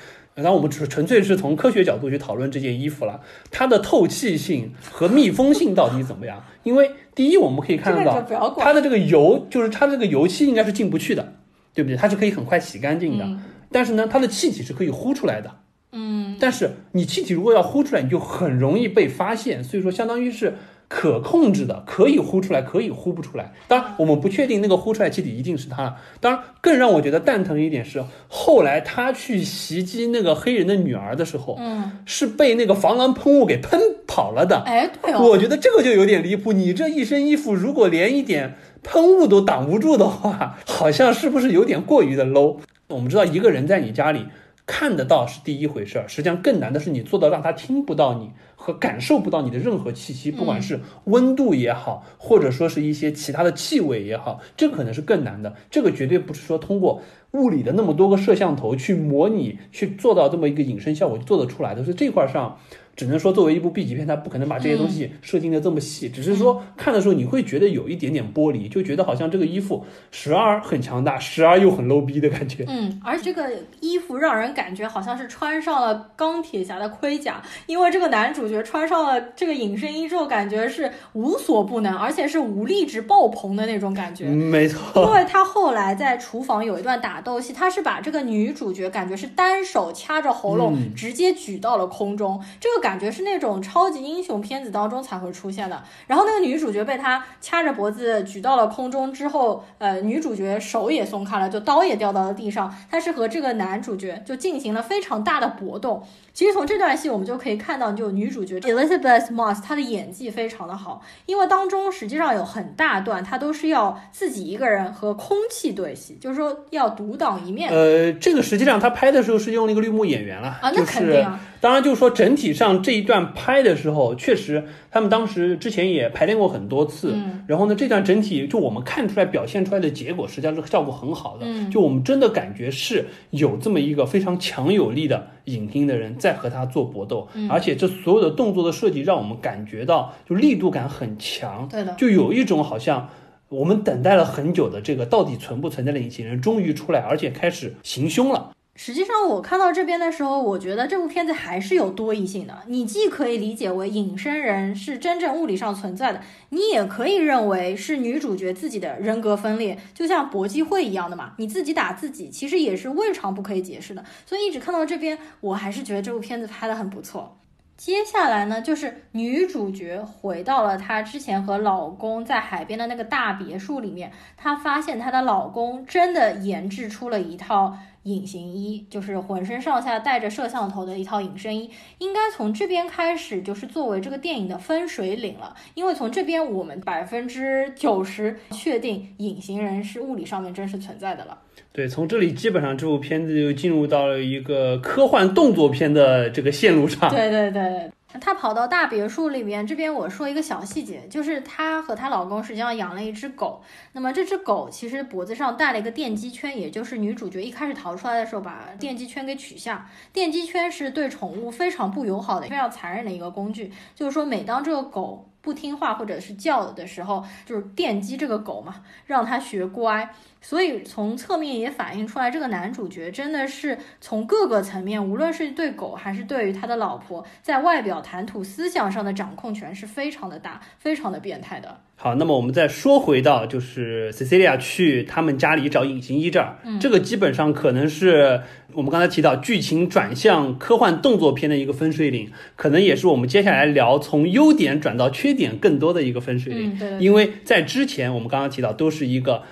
[0.42, 3.20] 当然，我们纯纯粹是从科学角度去讨论这件衣服了，
[3.50, 6.44] 它的透气性和密封性到底怎么样？
[6.62, 8.22] 因为第一，我们可以看得到
[8.58, 11.34] 它的这个油，就是它这个油漆应该是进不去的，
[11.74, 11.96] 对不对？
[11.96, 13.28] 它是可以很快洗干净的。
[13.72, 15.50] 但是呢，它的气体是可以呼出来的。
[15.92, 16.36] 嗯。
[16.38, 19.64] 但是你气体如果要呼出来，你就很容易被发现。
[19.64, 20.54] 所以说，相当于是。
[20.88, 23.52] 可控制的，可以呼出来，可以呼不出来。
[23.68, 25.96] 当然，我们不确定那个呼出来气体一定是他。
[26.18, 34.62] 当然，更让我觉得蛋疼一点是，后来他去袭击那个黑人的女儿的时候，嗯，是被那个防狼喷雾给喷跑了的。
[34.66, 36.52] 哎，对哦，我觉得这个就有点离谱。
[36.52, 42.56] 你这一身衣服，如果连一点喷雾都挡不住的话，好像是不是有点过于的 low？
[42.88, 44.24] 我们知道，一个人在你家里
[44.68, 48.30] 看得到是第一回事儿，实际上更难的是你做到让他听不到你。
[48.60, 55.54] 和感受不到你的任何气息，不管是温度也好，或者说是一些其他的气味也好，这可能是更难的。
[55.70, 57.00] 这个绝对不是说通过
[57.30, 61.84] 物理的那么多个摄像头去模拟去做到这么一个隐身效果就做得出来的。
[61.84, 62.58] 所以这块上。
[62.98, 66.08] 只能说，作为一部 B 级片，它不可能把这些东西设定的这么细。
[66.08, 72.64] 只是说看的时候，你会觉得有一点点剥离，就觉得好像这个衣服时而很强大，时而又很 low 逼的感觉。
[72.66, 84.24] 嗯，而这个衣服让人感觉好像是穿上了钢铁侠的盔甲，因为这个男主角穿上了这个隐身衣之后，感觉是无所不能，而且是武力值爆棚的那种感觉。
[84.24, 92.87] 没错，因为他后来在厨房有一段打斗戏，他是把这个女主角感觉是单手掐着喉咙，直接举到了空中，这个感。
[92.88, 95.82] 感觉是那种超级英雄片子当中才会出现的。
[96.06, 102.74] 然后那个女主角被他掐着脖子举到了空中之后，呃，女主角手也松开了，就刀也掉到了地上。
[102.90, 106.02] 她是和这个男主角就进行了非常大的搏斗。
[106.32, 117.70] 其实从这段戏我们就可以看到，就女主角 Elizabeth Moss 她的演技非常的好，因为当中实际上有很大段她都是要自己一个人和空气对戏，就是说要独当一面。
[117.70, 121.38] 呃，这个实际上她拍的时候是用那个绿幕演员了啊，那肯定啊。
[121.60, 127.12] 当然，就是说整体上这一段拍的时候，确实他们当时之前也排练过很多次。
[127.14, 127.44] 嗯。
[127.46, 131.46] 然后呢，这段整体就我们看出来表现出来的结果，实际上是效果很好的。
[131.46, 131.70] 嗯。
[131.70, 141.68] 就我们真的感觉是有这么一个非常强有力的影厅的人在和他做搏斗，而且这所有的动作的设计让我们感觉到就力度感很强。
[141.68, 141.94] 对的。
[141.94, 143.08] 就有一种好像
[143.48, 148.52] 我们等待了很久的这个到底存不存在的隐形人终于出来，而且开始行凶了。
[148.80, 152.62] 实际上，我看到这边的时候，我觉得这部片子还是有多义性的。
[152.68, 161.32] 你既可以理解为隐身人是真正物理上存在的，你也可以认为是女主角自己的人格分裂，就像搏击会一样的嘛。
[161.38, 164.04] 你自己打自己，其实也是未尝不可以解释的。
[164.24, 167.37] 所以一直看到这边，我还是觉得这部片子拍的很不错。
[167.78, 177.78] 接下来呢，就是女主角回到了她之前和老公在海边的那个大别墅里面，她发现她的老公真的研制出了一套。
[178.04, 185.54] 隐形衣就是浑身上下带着摄像头的一套隐身衣，应该从这边开始就是作为这个电影的分水岭了。
[185.74, 191.38] 因为从这边我们百分之九十确定隐形人是物理上面真实存在的了。
[191.78, 197.08] 对，从这里基本上这部片子就进入到了一个科幻动作片的这个线路上。
[197.08, 197.88] 对对对。
[198.20, 203.62] 她跑到大别墅里面，这边我说一个小细节，就是她和她老公实际上养了一只狗。
[203.92, 209.88] 那么这只狗其实脖子上戴了一个电击圈，也就是女主角一开始逃出来的时候把电击圈给取下。
[210.12, 213.70] 电击圈是对宠物非常不友好的、非常残忍的一个工具。
[213.94, 220.08] 就是说，每当这个狗不听话或者是叫的时候，就是电击这个狗嘛，让它学乖。
[220.40, 231.80] 所以从侧面也反映出来，这个男主角真的是从各个层面，无论是对狗还是对于他的老婆，在外表谈吐、思想上的掌控权是非常的大，非常的变态的。
[231.96, 238.40] 好，那么我们再说回到就是 Cecilia 去他们家里找隐形衣这儿，这个基本上可能是
[238.74, 246.72] 我们刚才提到剧情转向科幻动作片的一个分水岭，可能也是我们接下来聊从优点转到缺点更多的一个分水岭。
[246.74, 247.04] 嗯，对。
[247.04, 249.42] 因为在之前我们刚刚提到都是一个。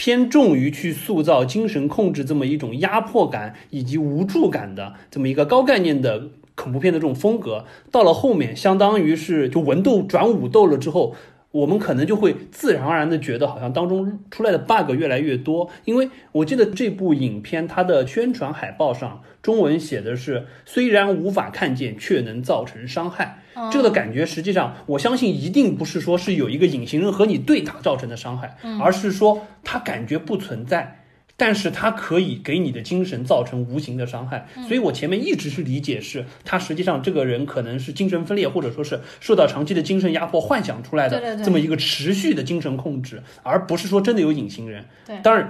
[0.00, 11.16] 偏重于去塑造精神控制这么一种压迫感以及无助感的这么一个高概念的恐怖片的这种风格，到了后面相当于是就文斗转武斗了之后，
[11.50, 15.70] 我们可能就会自然而然的觉得，好像当中出来的 bug 越来越多。
[15.84, 23.42] 因为我记得这部影片它的宣传海报上中文写的是“虽然无法看见，却能造成伤害”。
[23.72, 31.06] 这个感觉实际上，我相信一定不是说是有一个隐形人和你对打造成的伤害，而是说他感觉不存在。
[31.38, 44.84] 但是它可以给你的精神造成无形的伤害，所以我前面一直是理解是，他实际上这个人可能是精神分裂，或者说是受到长期的精神压迫幻想出来的这么一个持续的精神控制，而不是说真的有隐形人。
[45.06, 45.48] 对，当然。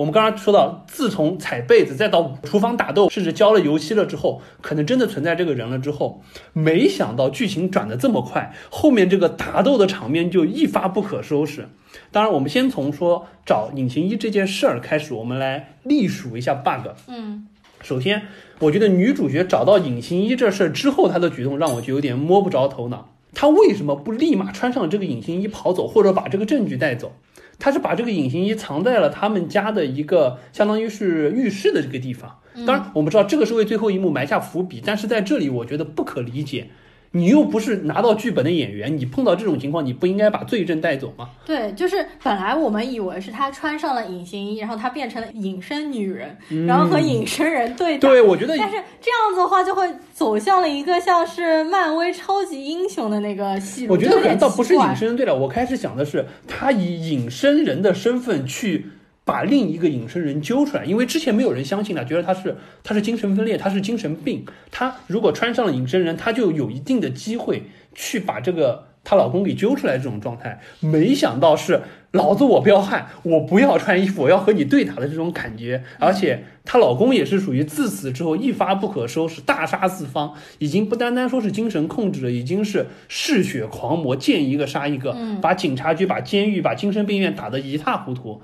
[0.00, 6.22] 我们刚刚说到，自从踩被子，再到厨房打斗，甚至浇了油漆了之后，可能真的存在这个人了之后，
[6.54, 11.68] 没想到剧情转的这么快，后面这个打斗的场面就一发不可收拾。
[12.10, 16.88] 当然，我们先从说找隐形衣这件事儿开始，我们来历数一下 bug。
[17.06, 17.46] 嗯，
[17.82, 18.22] 首先，
[18.60, 23.10] 我觉得女主角找到隐形衣这事儿之后，她的举动让我就有点摸不着头脑。
[23.34, 27.12] 她为什么不立马穿上这个隐形衣跑走，或者把这个证据带走？
[27.60, 32.38] 他是把这个隐形衣藏在了他们家的一个相当于是浴室的这个地方。
[32.66, 36.68] 当然，我们知道这个是为最后一幕埋下伏笔，但是在这里我觉得不可理解。
[37.12, 41.30] 你又不是拿到剧本的演员，你碰到这种情况，你不应该把罪证带走吗？
[41.44, 48.08] 对，就是本来我们以为是他穿上了隐形衣，然后他变成了隐身女人，然后和隐身人对打。
[48.08, 48.56] 对，我觉得。
[48.56, 53.94] 但是这样子的话，就会走向了一个像是漫威超级英雄的那个戏路。
[53.94, 58.86] 我觉得可能倒不是隐身人对了，我开始想的是他以隐身人的身份去。
[59.24, 64.44] 把另一个隐身人揪出来，因为之前没有人相信他，觉得他是他是精神分裂，他是精神病。
[64.70, 69.96] 他如果穿上了隐身人，他就有一定的机会去把这个她老公给揪出来。
[69.96, 75.84] 这种状态，没想到是老子我彪悍，我不要穿衣服，我要和你对打的这种感觉。
[75.98, 88.42] 而且她老公也是属于自此之后一发不可收拾，大杀四方，已经不单单说是精神控制了，已经是嗜血狂魔，见一个杀一个，把警察局、把监狱、把精神病院打得一塌糊涂。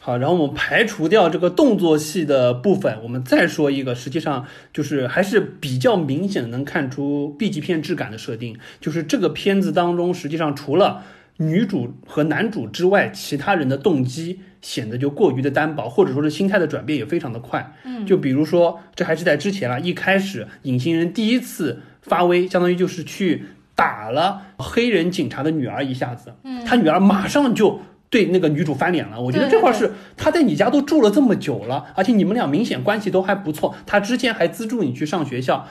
[0.00, 11.02] 好，然后我们排除掉这个动作戏的部分，我们再说一个，实际上就是还是比较明显能看出 B 级片质感的设定，就是这个片子当中，实际上除了
[11.38, 17.74] 女主和男主之外，其他人的动机显得就过于的单薄，或者说是心态的转变也非常的快。
[17.84, 27.82] 嗯，就比如说，这还是在之前了，一开始隐形人第一次发威，相当于就是去打了黑人警察的女儿一下子，嗯，他女儿马上就。
[28.10, 35.66] 对那个女主翻脸了，我觉得这块是他在你家都住了这么久了，而且你们俩明显关系都还不错，他之前还资助你去上学校，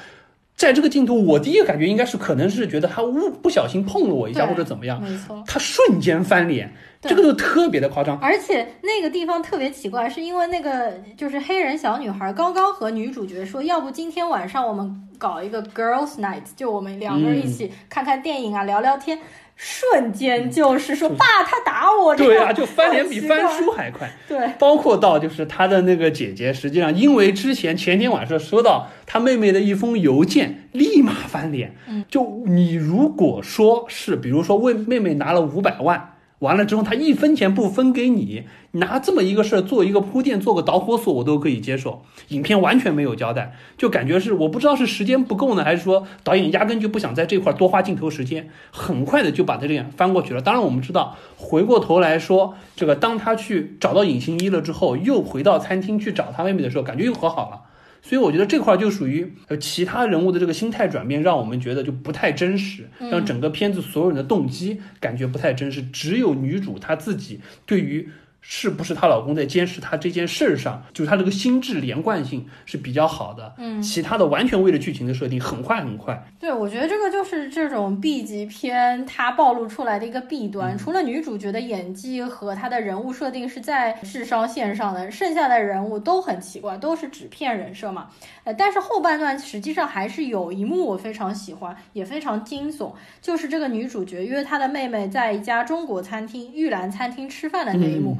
[0.56, 6.72] 在这个镜头，我第一个感觉应该是可能是觉得他误不小心碰了我一下或者怎么样，没错，他瞬间翻脸，
[7.02, 19.18] 这个就特别的夸张，而且那个地方特别奇怪，是因为那个就是黑人小女孩刚刚和女主角说，要不今天晚上我们搞一个 girls night，就我们两个人一起看看电影啊，聊聊天。
[19.58, 22.16] 瞬间就是说，爸，他打我。
[22.16, 24.10] 对啊，就翻脸比翻书还快。
[24.28, 31.76] 对，包括到就是他的那个姐姐，实际上因为之前前天晚上收到他妹妹的一封邮件，立马翻脸。
[31.88, 36.14] 嗯，就你如果说是，比如说为妹妹拿了五百万。
[36.40, 42.04] 完了之后，他一分钱不分给你，拿这么一个事儿做一个铺垫，做个导火索，我都可以接受。
[42.28, 50.42] 影片完全没有交代，就感觉是我不知道是时间不够呢，还是说导演压根就不想在这块多花镜头时间，很快的就把他这样翻过去了。
[50.42, 57.62] 当然，我们知道回过头来说，这个当他去找到隐形衣了之后，又回到餐厅去找他妹妹的时候，感觉又和好了。
[58.08, 65.82] 所以我觉得这块就属于呃其他人物的这个心态转变，让我们觉得就不太真实，让整个片子所有人的动机感觉不太真实。
[65.82, 68.10] 只有女主她自己对于。
[68.50, 73.54] 是不是她老公在监视她这件事儿上，就是她这个心智连贯性是比较好的。
[73.58, 76.18] 嗯，其他的完全为了剧情的设定，很快很快。
[76.40, 80.78] 对，我觉得这个就是这种 B 级片它暴露出来的一个弊端。
[80.78, 88.08] 除了女主角的演技和她的人物设定是在智商线上的，剩下的人物都很奇怪，都是纸片人设嘛。
[88.46, 98.16] 呃，但是后半段实际上还是有一幕我非常喜欢，也非常惊悚，就是这个女主角约她的妹妹在一家中国餐厅玉兰餐厅吃饭的那一幕。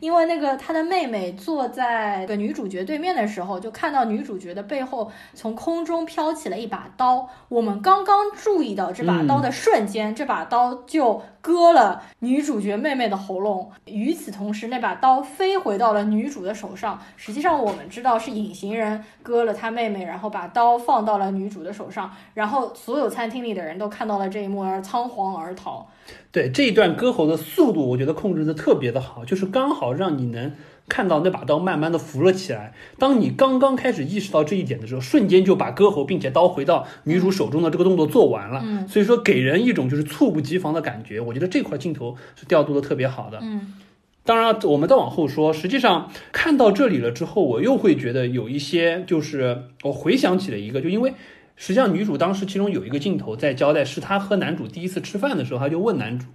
[0.00, 7.28] 因为那个他的妹妹坐在个女主角对面的时候，就看到女主角的背后从空中飘起了一把刀。
[7.48, 13.70] 我们刚刚注意到这把刀的瞬间，这把刀就割了女主角妹妹的喉咙。
[13.86, 17.00] 与此同时，那把刀飞回到了女主的手上。
[17.16, 22.10] 实际上，我们知道是隐形人割了他妹妹，然后把刀放到了女主的手上。
[22.34, 25.86] 然后所有餐厅里的人都看到了这一幕，而仓皇而逃。
[26.32, 30.52] 对这一段割喉的速度，我觉得控制的特别的好，就是刚好让你能
[30.90, 32.74] 看到那把刀慢慢的浮了起来。
[32.98, 38.60] 当你刚刚开始意识到这一点的时候，瞬间就把割喉并且刀回到女主手中的这个动作做完了。
[38.62, 41.18] 嗯所以说给人一种就是猝不及防的感觉。
[41.20, 43.38] 我觉得这块镜头是调度的特别好的。
[43.40, 43.74] 嗯
[44.22, 51.14] 当然，我们再往后说，实际上看到这里了之后，我又会觉得有一些，就是我回想起了一个，就因为
[51.56, 56.26] 实际上女主当时其中有一个镜头在交代，是她和男主第一次吃饭的时候，她就问男主，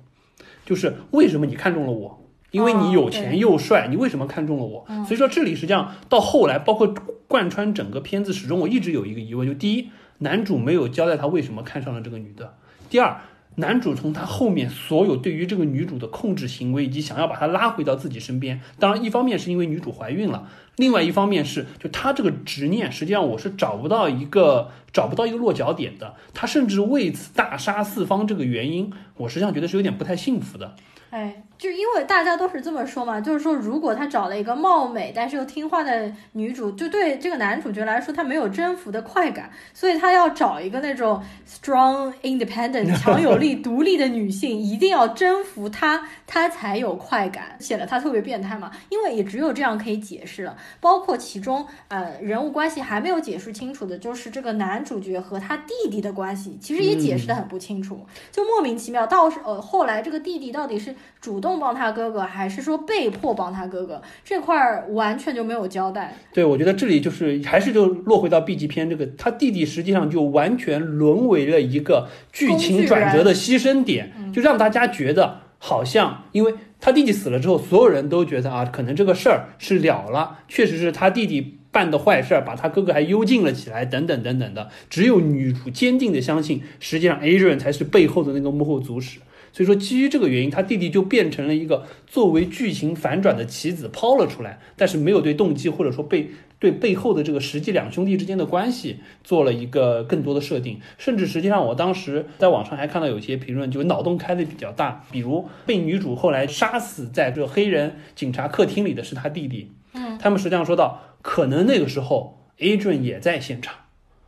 [0.65, 2.24] 就是为什么你看中了我？
[2.55, 4.85] 因为你有钱又帅，你为什么看中了我？
[5.05, 6.93] 所以说这里实际上到后来，包括
[7.27, 9.89] 贯穿整个片子，始终我一直有一个疑问，就第一，
[10.19, 12.45] 男主没有交代他为什么看上了这个女的；
[12.89, 13.19] 第二，
[13.55, 20.47] 男主从他后面所有对于这个女主的控制行为，以及想要把她拉回到自己身边，当然一方面是因为女主怀孕了，
[20.77, 26.13] 另外一方面是就他这个执念，实际上我是找不到一个找不到一个落脚点的。
[26.33, 30.75] 他甚至为此大杀四方，这个原因，我实际上觉得是有点不太幸福的。
[31.11, 48.71] 哎，就因为大家都是这么说嘛，就是说，如果他找了一个貌美但是又听话的女主，就对这个男主角来说，他没有征服的快感，所以他要找一个那种 strong, independent 强有力、独立的女性，一定要征服她，他才有快感，显得他特别变态嘛。
[48.89, 58.05] 因为也只有这样可以解释了，包括其中呃人物关系还没有解释清楚的，就是这个男主角和他弟弟的关系，其实也解释的很不清楚。
[58.31, 66.15] 就莫名其妙，到是呃后来这个弟弟到底是主动帮他哥哥，还是说被迫帮他哥哥，这块儿完全就没有交代。
[66.33, 81.59] 对，我觉得这里就是还是就落回到 B 级片这个，他弟弟实际上就完全沦为了一个剧情转折的牺牲点，就让大家觉得好像因为他弟弟死了之后，所有人都觉得啊，可能这个事儿是了了，确实是他弟弟。
[81.75, 84.69] 办的坏事儿，把他哥哥还幽禁了起来，等等等等的。
[84.89, 89.19] 只有女主坚定的相信，实际上 Adrian 才是背后的那个幕后主使。
[89.55, 100.81] 所以说，基于这个原因，他弟弟就变成了一个作为剧情反转的棋子抛了出来，但是没有对动机或者说被对背后的这个实际两兄弟之间的关系做了一个更多的设定。
[100.97, 109.71] 甚至实际上，我当时在网上还看到有些评论，就脑洞开的比较大，比如被女主后来杀死在这个黑人警察客厅里的是他弟弟。
[109.93, 113.73] 嗯，他们实际上说到，可能那个时候 Adrian 也在现场。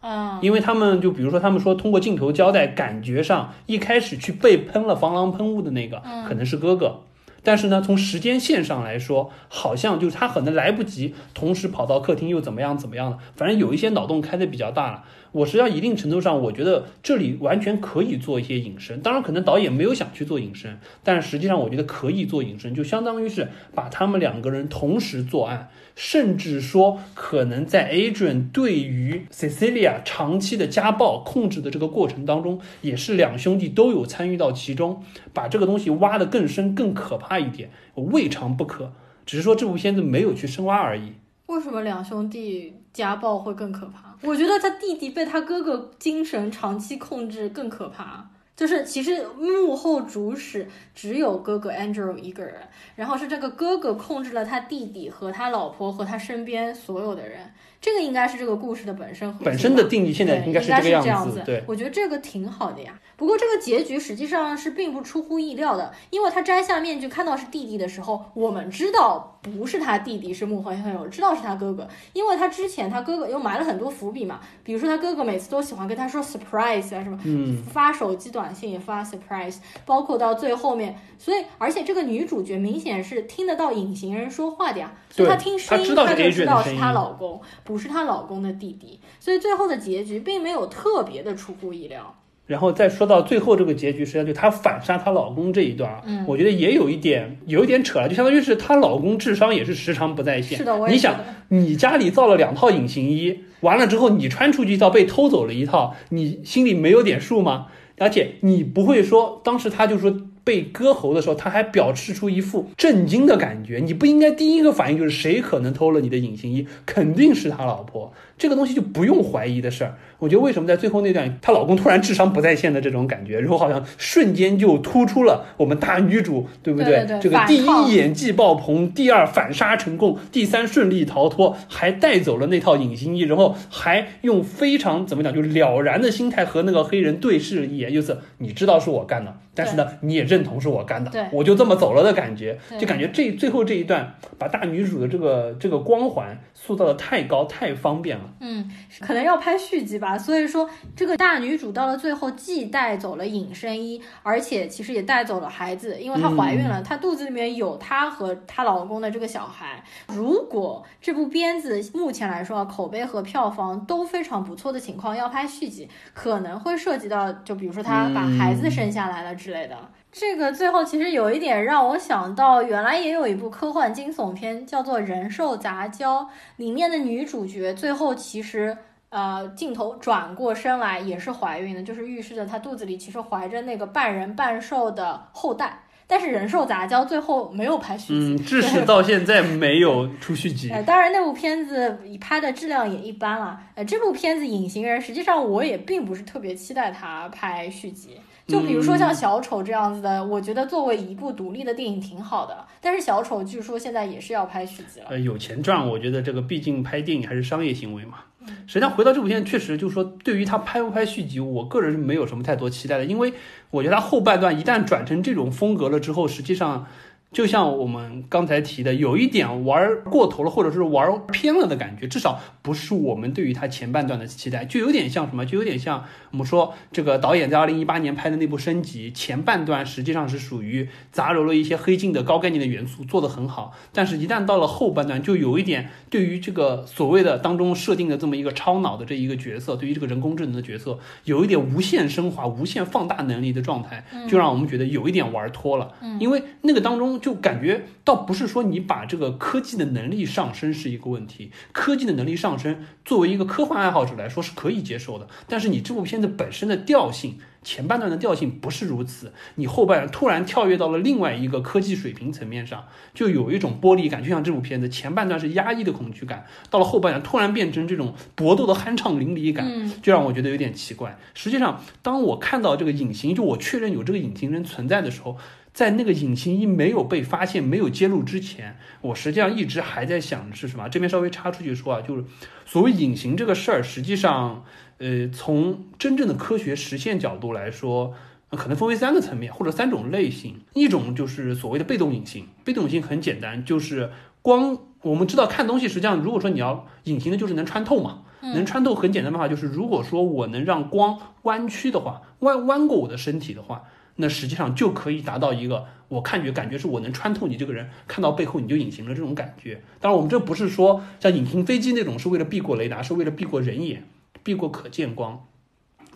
[0.09, 7.01] 嗯，因为他们就比如说，他们说通过镜头交代，感觉上一开始去被喷了防狼喷雾的那个可能是哥哥，
[7.43, 15.03] 但是呢，从时间线上来说，好像就是他可能来不及同时跑到客厅又怎么样怎么样的，反正有一些脑洞开的比较大了。
[15.37, 25.69] 我实际上一定程度上，我觉得这里完全可以做一些隐身，当然可能导演没有想去做隐身，但实际上我觉得可以做隐身，就相当于是把他们两个人同时作案。
[25.95, 38.93] 甚至说，可能在 Adrian 对于 Cecilia 长期的家暴控制的这个过程当中，也是两兄弟都有参与到其中，把这个东西挖得更深、更可怕一点，未尝不可。
[39.25, 41.13] 只是说这部片子没有去深挖而已。
[41.47, 44.06] 为什么两兄弟家暴会更可怕？
[44.21, 48.29] 我觉得他弟弟被他哥哥精神长期控制更可怕。
[48.57, 52.55] 就是其实幕后主使只有哥哥 Andrew 一个人，
[52.95, 57.53] 然后是这个哥哥控制了他弟弟和他老婆和他身边所有的人。
[57.79, 62.99] 这个应该是这个故事的本身本身的定义现在应该是这这个样样子对我觉得这个挺好的呀。
[63.15, 92.15] 不过这个结局实际上是并不出乎意料的，因为他摘下面具看到是弟弟的时候，我们知道不是他弟弟是幕后黑手，知道是他哥哥，因为他之前他哥哥又埋了很多伏笔嘛，比如说他哥哥每次都喜欢跟他说 surprise 啊什么，嗯，发手机短信也发 surprise，包括到最后面，所以而且这个女主角明显是听得到隐形人说话的呀，所以她听声音她就知道是她老公，不是她老公的弟弟，所以最后的结局并没有特别的出乎意料。
[92.45, 100.57] 然后再说到最后这个结局，实际上就她反杀她老公这一段啊，嗯我觉得也有一点有一点扯了，就相当于是她老公智商也是时常不在线。
[100.57, 101.19] 是的，我也你想，
[101.49, 107.67] 你家里造了两套隐形衣，完了之后你穿出去一套被偷走了一套，你心里没有点数吗？
[107.97, 110.15] 而且你不会说，当时他就说
[110.47, 113.81] 被割喉的时候，他还表示出一副震惊的感觉。
[113.83, 118.13] 你不应该第一个反应就是谁可能偷了你的隐形衣，肯定是他老婆。
[118.37, 119.97] 这个东西就不用怀疑的事儿。
[120.19, 148.23] 我觉得为什么在最后那段，她老公突然智商不在线的这种感觉，然后好像瞬间就突出了我们大女主，对不对对对这个第一演技爆棚，第二反杀成功，第三顺利逃脱，还带走了那套隐形衣，然后还用非常怎么讲，就了然的心态和那个黑人对视一眼，就是你知道是我干的，但是呢，你也认同是我干的对，我就这么走了的感觉，就感觉这最后这一段把大女主的这个这个光环塑造的太高太方便了。
[148.39, 150.17] 嗯，可能要拍续集吧。
[150.17, 159.83] 所以说，这个大女主到了最后，既带走了隐身衣，而且其实也带走了孩子，因为她怀孕了，她肚子里面有她和她老公的这个小孩。
[160.07, 169.77] 如果这部片子目前来说啊口碑和票房都非常不错的情况，要拍续集，可能会涉及到，就比如说她把孩子生下来了之类的。
[170.11, 176.23] 这个最后其实有一点让我想到，原来也有一部科幻惊悚片叫做《人兽杂交》，
[176.57, 178.75] 里面的女主角最后其实
[179.09, 185.83] 呃镜头转过身来也是怀孕的，就是预示着她肚子里其实怀着那个半人半兽的后代。
[186.09, 190.69] 但是人兽杂交最后没有拍续集，嗯， 至始到现在没有出续集。
[190.71, 193.59] 呃，当然那部片子拍的质量也一般了。
[193.75, 198.21] 呃，这部片子《隐形人》实际上我也并不是特别期待它拍续集。
[198.47, 202.65] 就比如说像小丑这样子的，我觉得作为一部独立的电影挺好的。
[202.79, 205.07] 但是小丑据说现在也是要拍续集了。
[205.09, 208.19] 呃，有钱赚，我觉得这个毕竟拍电影还是商业行为嘛。
[208.65, 213.33] 实际上回到这部片，确实就是说，对于他拍不拍续集，我个人是没有什么太多期待的，因为
[213.71, 216.87] 我觉得他后半段一旦转成这种风格了之后，实际上。
[217.31, 247.16] 就像我们刚才提的，有一点玩过头了，或者是玩偏了的感觉，至少不是我们对于他前半段的期待，就有点像什么，就有点像我们说这个导演在二零一八年拍的那部《升级》，前半段实际上是属于杂糅了一些黑镜的高概念的元素，做得很好，但是一旦到了后半段，就有一点对于这个所谓的当中设定的这么一个超脑的这一个角色，对于这个人工智能的角色，有一点无限升华、无限放大能力的状态，就让我们觉得有一点玩脱了，因为那个当中。
[247.19, 255.27] 就感觉倒不是说你把这个科技的能力上升是一个问题，科技的能力上升作为一个科幻爱好者来说是可以接受的。
[255.47, 264.23] 但是你这部片子本身的调性，前半段的调性不是如此，你后半段突然跳跃到了另外一个科技水平层面上，就有一种剥离感。
[264.23, 271.17] 就像这部片子前半段是压抑的恐惧感，到了后半段突然变成这种搏斗的酣畅淋漓感，就让我觉得有点奇怪。
[271.33, 275.37] 实际上，当我看到这个隐形，就我确认有这个隐形人存在的时候。
[275.77, 280.89] 在那个隐形衣没有被发现、没有揭露之前，我实际上一直还在想的是什么？
[280.89, 282.23] 这边稍微插出去说啊，就是
[282.65, 284.65] 所谓隐形这个事儿，实际上，
[284.97, 288.15] 呃，从真正的科学实现角度来说，
[288.49, 290.61] 可能分为三个层面或者三种类型。
[290.73, 294.09] 一种就是所谓的被动隐形，被动隐形很简单，就是
[294.41, 298.23] 光我们知道看东西，实际上如果说你要隐形的，就是能穿透嘛。
[298.41, 303.83] 能穿透很简单的话，就是如果说我能让光弯曲的话，弯弯过我的身体的话。
[304.17, 309.81] 那实际上就可以达到一个，我看觉感觉是我能穿透你这个人，看到背后你就隐形了这种感觉。
[309.99, 314.03] 当然，我们这不是说像隐形飞机那种，是为了避过雷达，是为了避过人眼，
[314.43, 315.45] 避过可见光。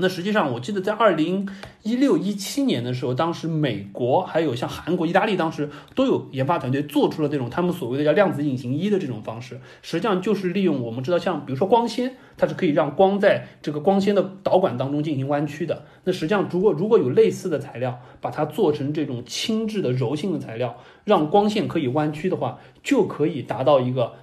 [0.02, 1.48] 那实际上，我记得在二零
[1.84, 9.62] 一六一七年的时候，当时美国还有像韩国、意大利，当时都有研发团队做出了这种他们所谓的叫量子隐形衣的这种方式。
[9.84, 15.86] 实际上就是利用我们知道，像比如说光纤，它是可以让光在这个光纤的导管当中进行弯曲的。
[16.04, 24.14] 那实际上，如果如果有类似的材料，把它做成这种轻质的柔性的材料，让光线可以弯曲的话，就可以达到一个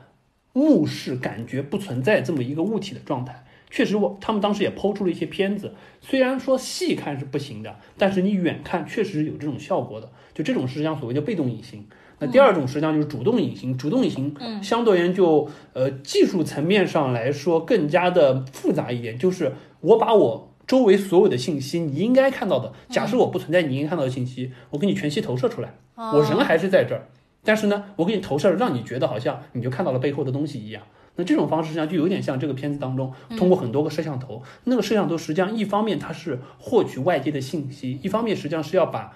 [0.53, 3.45] 目视感觉不存在这么一个物体的状态。
[3.71, 10.11] 确实，我他们当时也抛出了一些片子，虽然说细看是不行的，但是你远看确实有这种效果的。
[10.35, 11.85] 就这种实际上所谓的被动隐形。
[12.21, 27.09] 那第二种实际上就是主动隐形，主动隐形，嗯，相对而言就呃技术层面上来说更加的复杂一点，就是我把我周围所有的信息，你应该看到的，假设我不存在，你应该看到的信息，我给你全息投射出来，我人还是在这儿，
[27.45, 30.83] 但是呢，我给你投射，让你觉得好像你就看到了背后的东西一样。
[31.19, 39.13] 那这种方式实际上就有点像这个片子当中，通过很多个摄像头，那个摄像头实际上一方面它是获取外界的信息，一方面实际上是要把。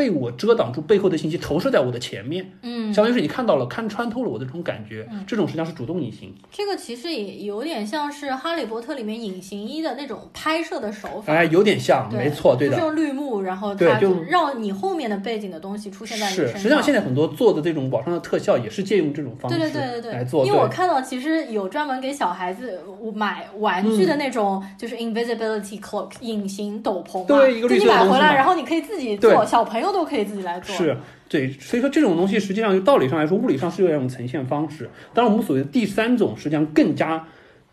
[0.00, 6.34] 被我遮挡住背后的信息投射在我的前面，嗯，相当于是你看到了，看穿透了我的这种感觉，这种实际上是主动隐形。
[6.50, 16.56] 这个其实也有点像是《哈利波特》里面隐形衣的那种拍摄的手法，哎，有点像，没错，对的，就是用绿幕，然后它，就让你后面的背景的东西出现在你身上。
[16.56, 20.46] 是，实际上现在很多做的这种网上的特效也是借用这种方式，对对对对对，来做。
[20.46, 22.80] 因为我看到其实有专门给小孩子
[23.14, 30.74] 买玩具的那种，就是 invisibility cloak 隐形斗篷，对，一个绿色的你买回来，然后你可以自己做，小朋友都可以自己来做。
[30.74, 30.96] 是
[31.28, 34.90] 对，所以说这种东西实际上就道理上来说，物理上是有一种呈现方式。
[35.14, 37.26] 当然，我们所谓的第三种实际上更加，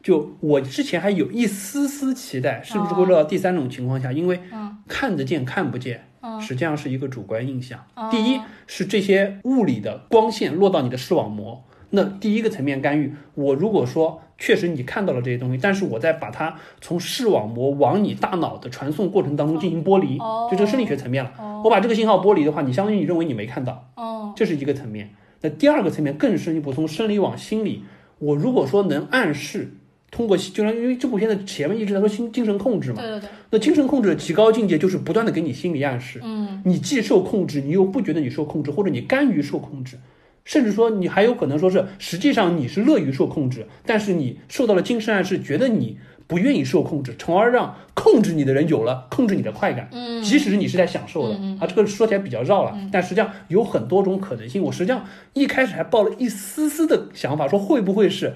[0.03, 4.11] 就我之前还有一丝丝期待，是不是会落到第三种情况下？
[4.11, 4.39] 因为
[4.87, 6.07] 看得见看不见，
[6.39, 7.83] 实际上是一个主观印象。
[8.11, 21.31] 第一是这些物理的光线落到你的视网膜，那第一个层面干预，我如果说确实你看到了这些东西，但是我在把它从视网膜往你大脑的传送过程当中进行剥离，哦就这个生理学层面了。
[21.37, 25.09] 哦我把这个信号剥离的话，你相当于你认为你没看到，哦，这是一个层面。
[25.41, 27.83] 那第二个层面更深一步，从生理往心理，
[28.19, 29.73] 我如果说能暗示。
[30.09, 39.99] 通过就像因为这部片子前面一直在说心精神控制嘛，对对对，那精神控制的极高境界就是不断的给你心理暗示，嗯你既受控制，你又不觉得你受控制，或者你甘于受控制，
[40.47, 54.63] 甚至说你还有可能说是实际上你是乐于受控制，但是你受到了精神暗示，觉得你不愿意受控制，从而让控制你的人有了控制你的快感，嗯即使你是在享受的啊，这个说起来比较绕了，但实际上有很多种可能性。
[54.63, 58.33] 我实际上一开始还抱了一丝丝的想法，说会不会是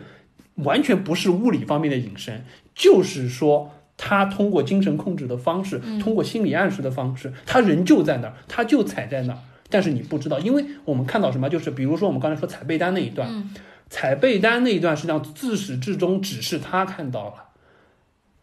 [0.55, 2.43] 完全不是物理方面的隐身，
[2.75, 3.71] 就是说。
[4.03, 9.37] 他通过精神控制的方式，通过心理暗示的方式，他人就在那儿，他就踩在那儿，
[9.71, 13.49] 但是你不知道，因为我们看到什么，就是比如说我们刚才说踩被单那一段，嗯
[13.89, 17.33] 踩被单那一段，实际上自始至终只是他看到了，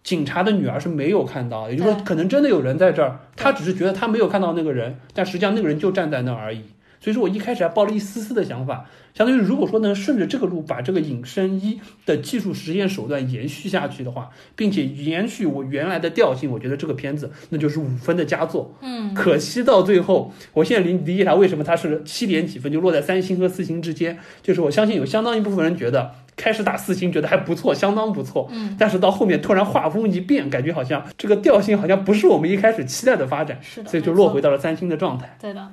[0.03, 6.64] 警察的女儿是没有看到，也就是说，可能真的有人在这儿，他只是觉得他没有看到那个人，但实际上那个人就站在那儿而已。
[7.01, 18.74] 所以说我一开始还抱了一丝丝的想法，相当于如果说能顺着这个路把这个隐身衣的技术实验手段延续下去的话，并且延续我原来的调性，我觉得这个片子那就是五分的佳作。
[18.80, 24.18] 嗯可惜到最后，我现在理理解它为什么它是七点几分，就落在三星和四星之间。
[24.42, 28.49] 就是我相信有相当一部分人觉得开始打四星，觉得还不错，相当不错。
[28.53, 35.36] 嗯，但是到后面突然画风一变，感觉好像这个调性好像不是我们一开始期待的发展，是的，所以就落回到了三星的状态。
[35.40, 35.68] 对的，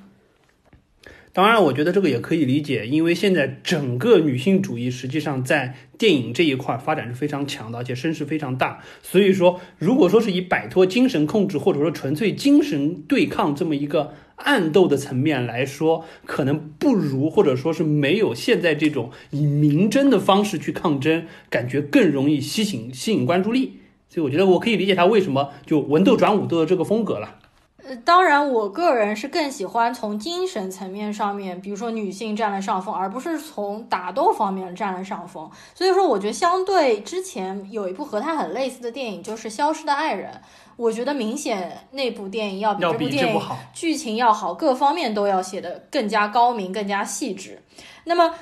[1.35, 8.79] 当然，我觉得这个也可以理解，因为现在整个女性主义实际上在电影这一块发展是非常强的，而且声势非常大。
[9.03, 23.79] 所以说，如果说是以摆脱精神控制，或者说纯粹精神对抗这么一个暗斗的层面来说，可能不如或者说是没有现在这种以明争的方式去抗争，感觉更容易吸引吸引关注力。
[24.07, 27.39] 所以我觉得我可以理解他为什么就文斗转武斗的这个风格了。
[27.87, 35.49] 呃，当然，我个人是更喜欢从精神层面上面，比如说女性占了上风，而不是从打斗方面占了上风。
[35.73, 40.31] 所以说，我觉得相对之前有一部和它很类似的电影，就是《消失的爱人》，
[40.75, 47.61] 我觉得明显那部电影要比这部电影好，剧情要好，各方面都要写得更加高明、更加细致。
[48.05, 48.33] 那么。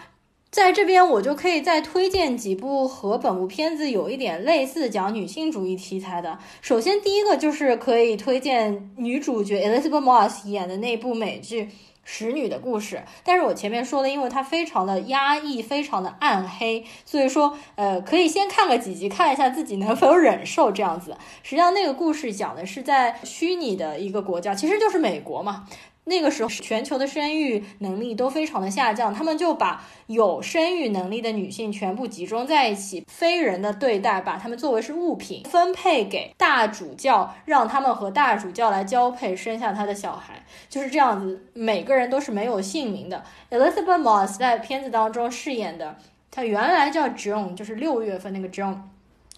[0.53, 6.37] 在这边，我就可以再推荐几部和本部片子有一点类似，讲女性主义题材的。
[6.61, 11.63] 首先，第一个就是可以推荐女主角 Elizabeth Moss 演的那部美剧
[12.03, 12.97] 《使女的故事》。
[13.23, 21.17] 但是我前面说的，因为它非常的压抑，非常的暗黑，所以说，呃，可以先看个几集，看一下自己能否忍受这样子。
[21.41, 25.65] 实际上，那个故事讲的是在虚拟的一个国家，其实就是美国嘛。
[26.05, 43.23] 那个时候，全球的生育能力都非常的下降，他们就把有生育能力的女性全部集中在一起，非人的对待，把她们作为是物品分配给大主教，让他们和大主教来交配，生下他的小孩，就是这样子，每个人都是没有姓名的。
[43.49, 45.97] Elizabeth Moss 在片子当中饰演的，
[46.29, 48.77] 她原来叫 Joan，就是六月份那个 Joan。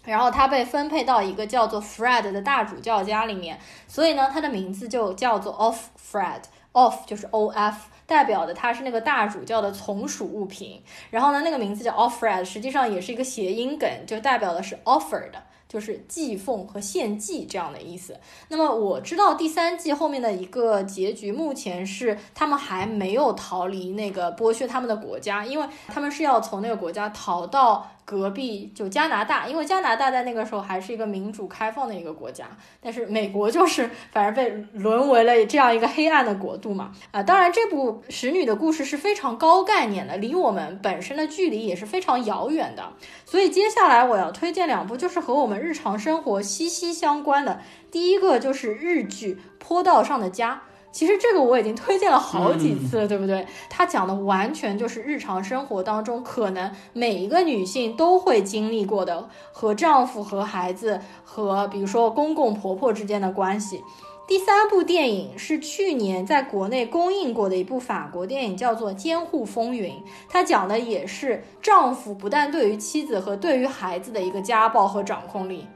[0.04, 3.58] 然后他被分配到一个叫做 Fred 的大主教家里面，
[3.88, 6.42] 所以呢，他的名字就叫做 Off Fred。
[6.76, 10.82] Off 就是 O F，代表的他是那个大主教的从属物品。
[11.10, 15.32] 然后呢，那个名字叫 Offred，实际上也是一个谐音梗，就代表的是 offered，
[15.66, 18.20] 就是祭奉和献祭这样的意思。
[18.48, 27.90] 那么我知道第三季后面的一个结局，目前是他们还没有逃离那个剥削他们的国家，因为他们是要从那个国家逃到。
[28.06, 32.46] 隔壁就加拿大，因为加拿大在那个时候还是一个民主开放的一个国家，
[32.80, 36.92] 但是美国就是反而被沦为了这样一个黑暗的国度嘛。
[37.10, 42.92] 啊、当然这部使女的故事是非常高概念的，离我们本身的距离也是非常遥远的。
[43.24, 47.60] 所以接下来我要推荐两部，就是和我们日常生活息息相关的。
[47.90, 50.62] 第一个就是日剧《坡道上的家》。
[50.96, 53.46] 其实这个我已经推荐了好几次了，对不对？
[53.68, 63.84] 他讲的完全就是日常生活当中可能每一个女性都会经历过的和丈夫、和孩子、和比如说公公婆婆之间的关系。
[64.26, 69.92] 第三部电影是去年在国内公映过的一部法国电影，叫做《监护风云》。
[70.30, 75.66] 它讲的也是丈夫不但对于妻子和对于孩子的一个家暴和掌控力。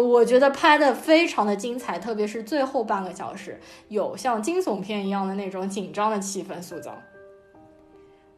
[0.00, 6.92] 我觉得拍的非常的精彩，特别是最后半个小时，有像惊悚片一样的那种紧张的气氛塑造。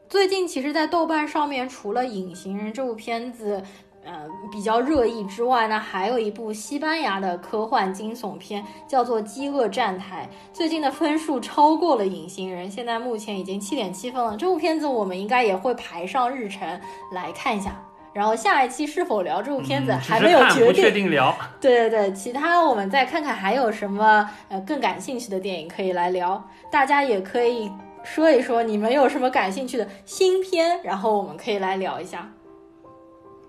[0.08, 3.62] 最近其实，在豆瓣上面，除了《隐形人》这部片子，
[4.04, 14.36] 呃比较热议之外呢，还有一部西班牙的科幻惊悚片，叫做《饥饿站台》，最近的分数超过了《隐形人》，现在目前已经七点七分了。
[14.36, 16.80] 这部片子我们应该也会排上日程
[17.12, 17.82] 来看一下。
[18.16, 21.36] 然后下一期是否聊这部片子还没有决定，不确定聊。
[21.60, 26.42] 对对对，其他我们再看看还有什么呃更感兴趣的电影可以来聊，
[26.72, 27.70] 大家也可以
[28.02, 32.26] 说一说你们有什么感兴趣的新片，然后我们可以来聊一下。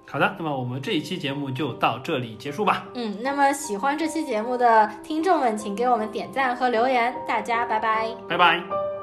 [0.05, 2.87] 好的，那么我们这一期节目就到这里结束吧。
[2.93, 8.96] 嗯，那么喜欢这期节目的听众们，请给我们点赞和留言，大家拜拜，拜拜。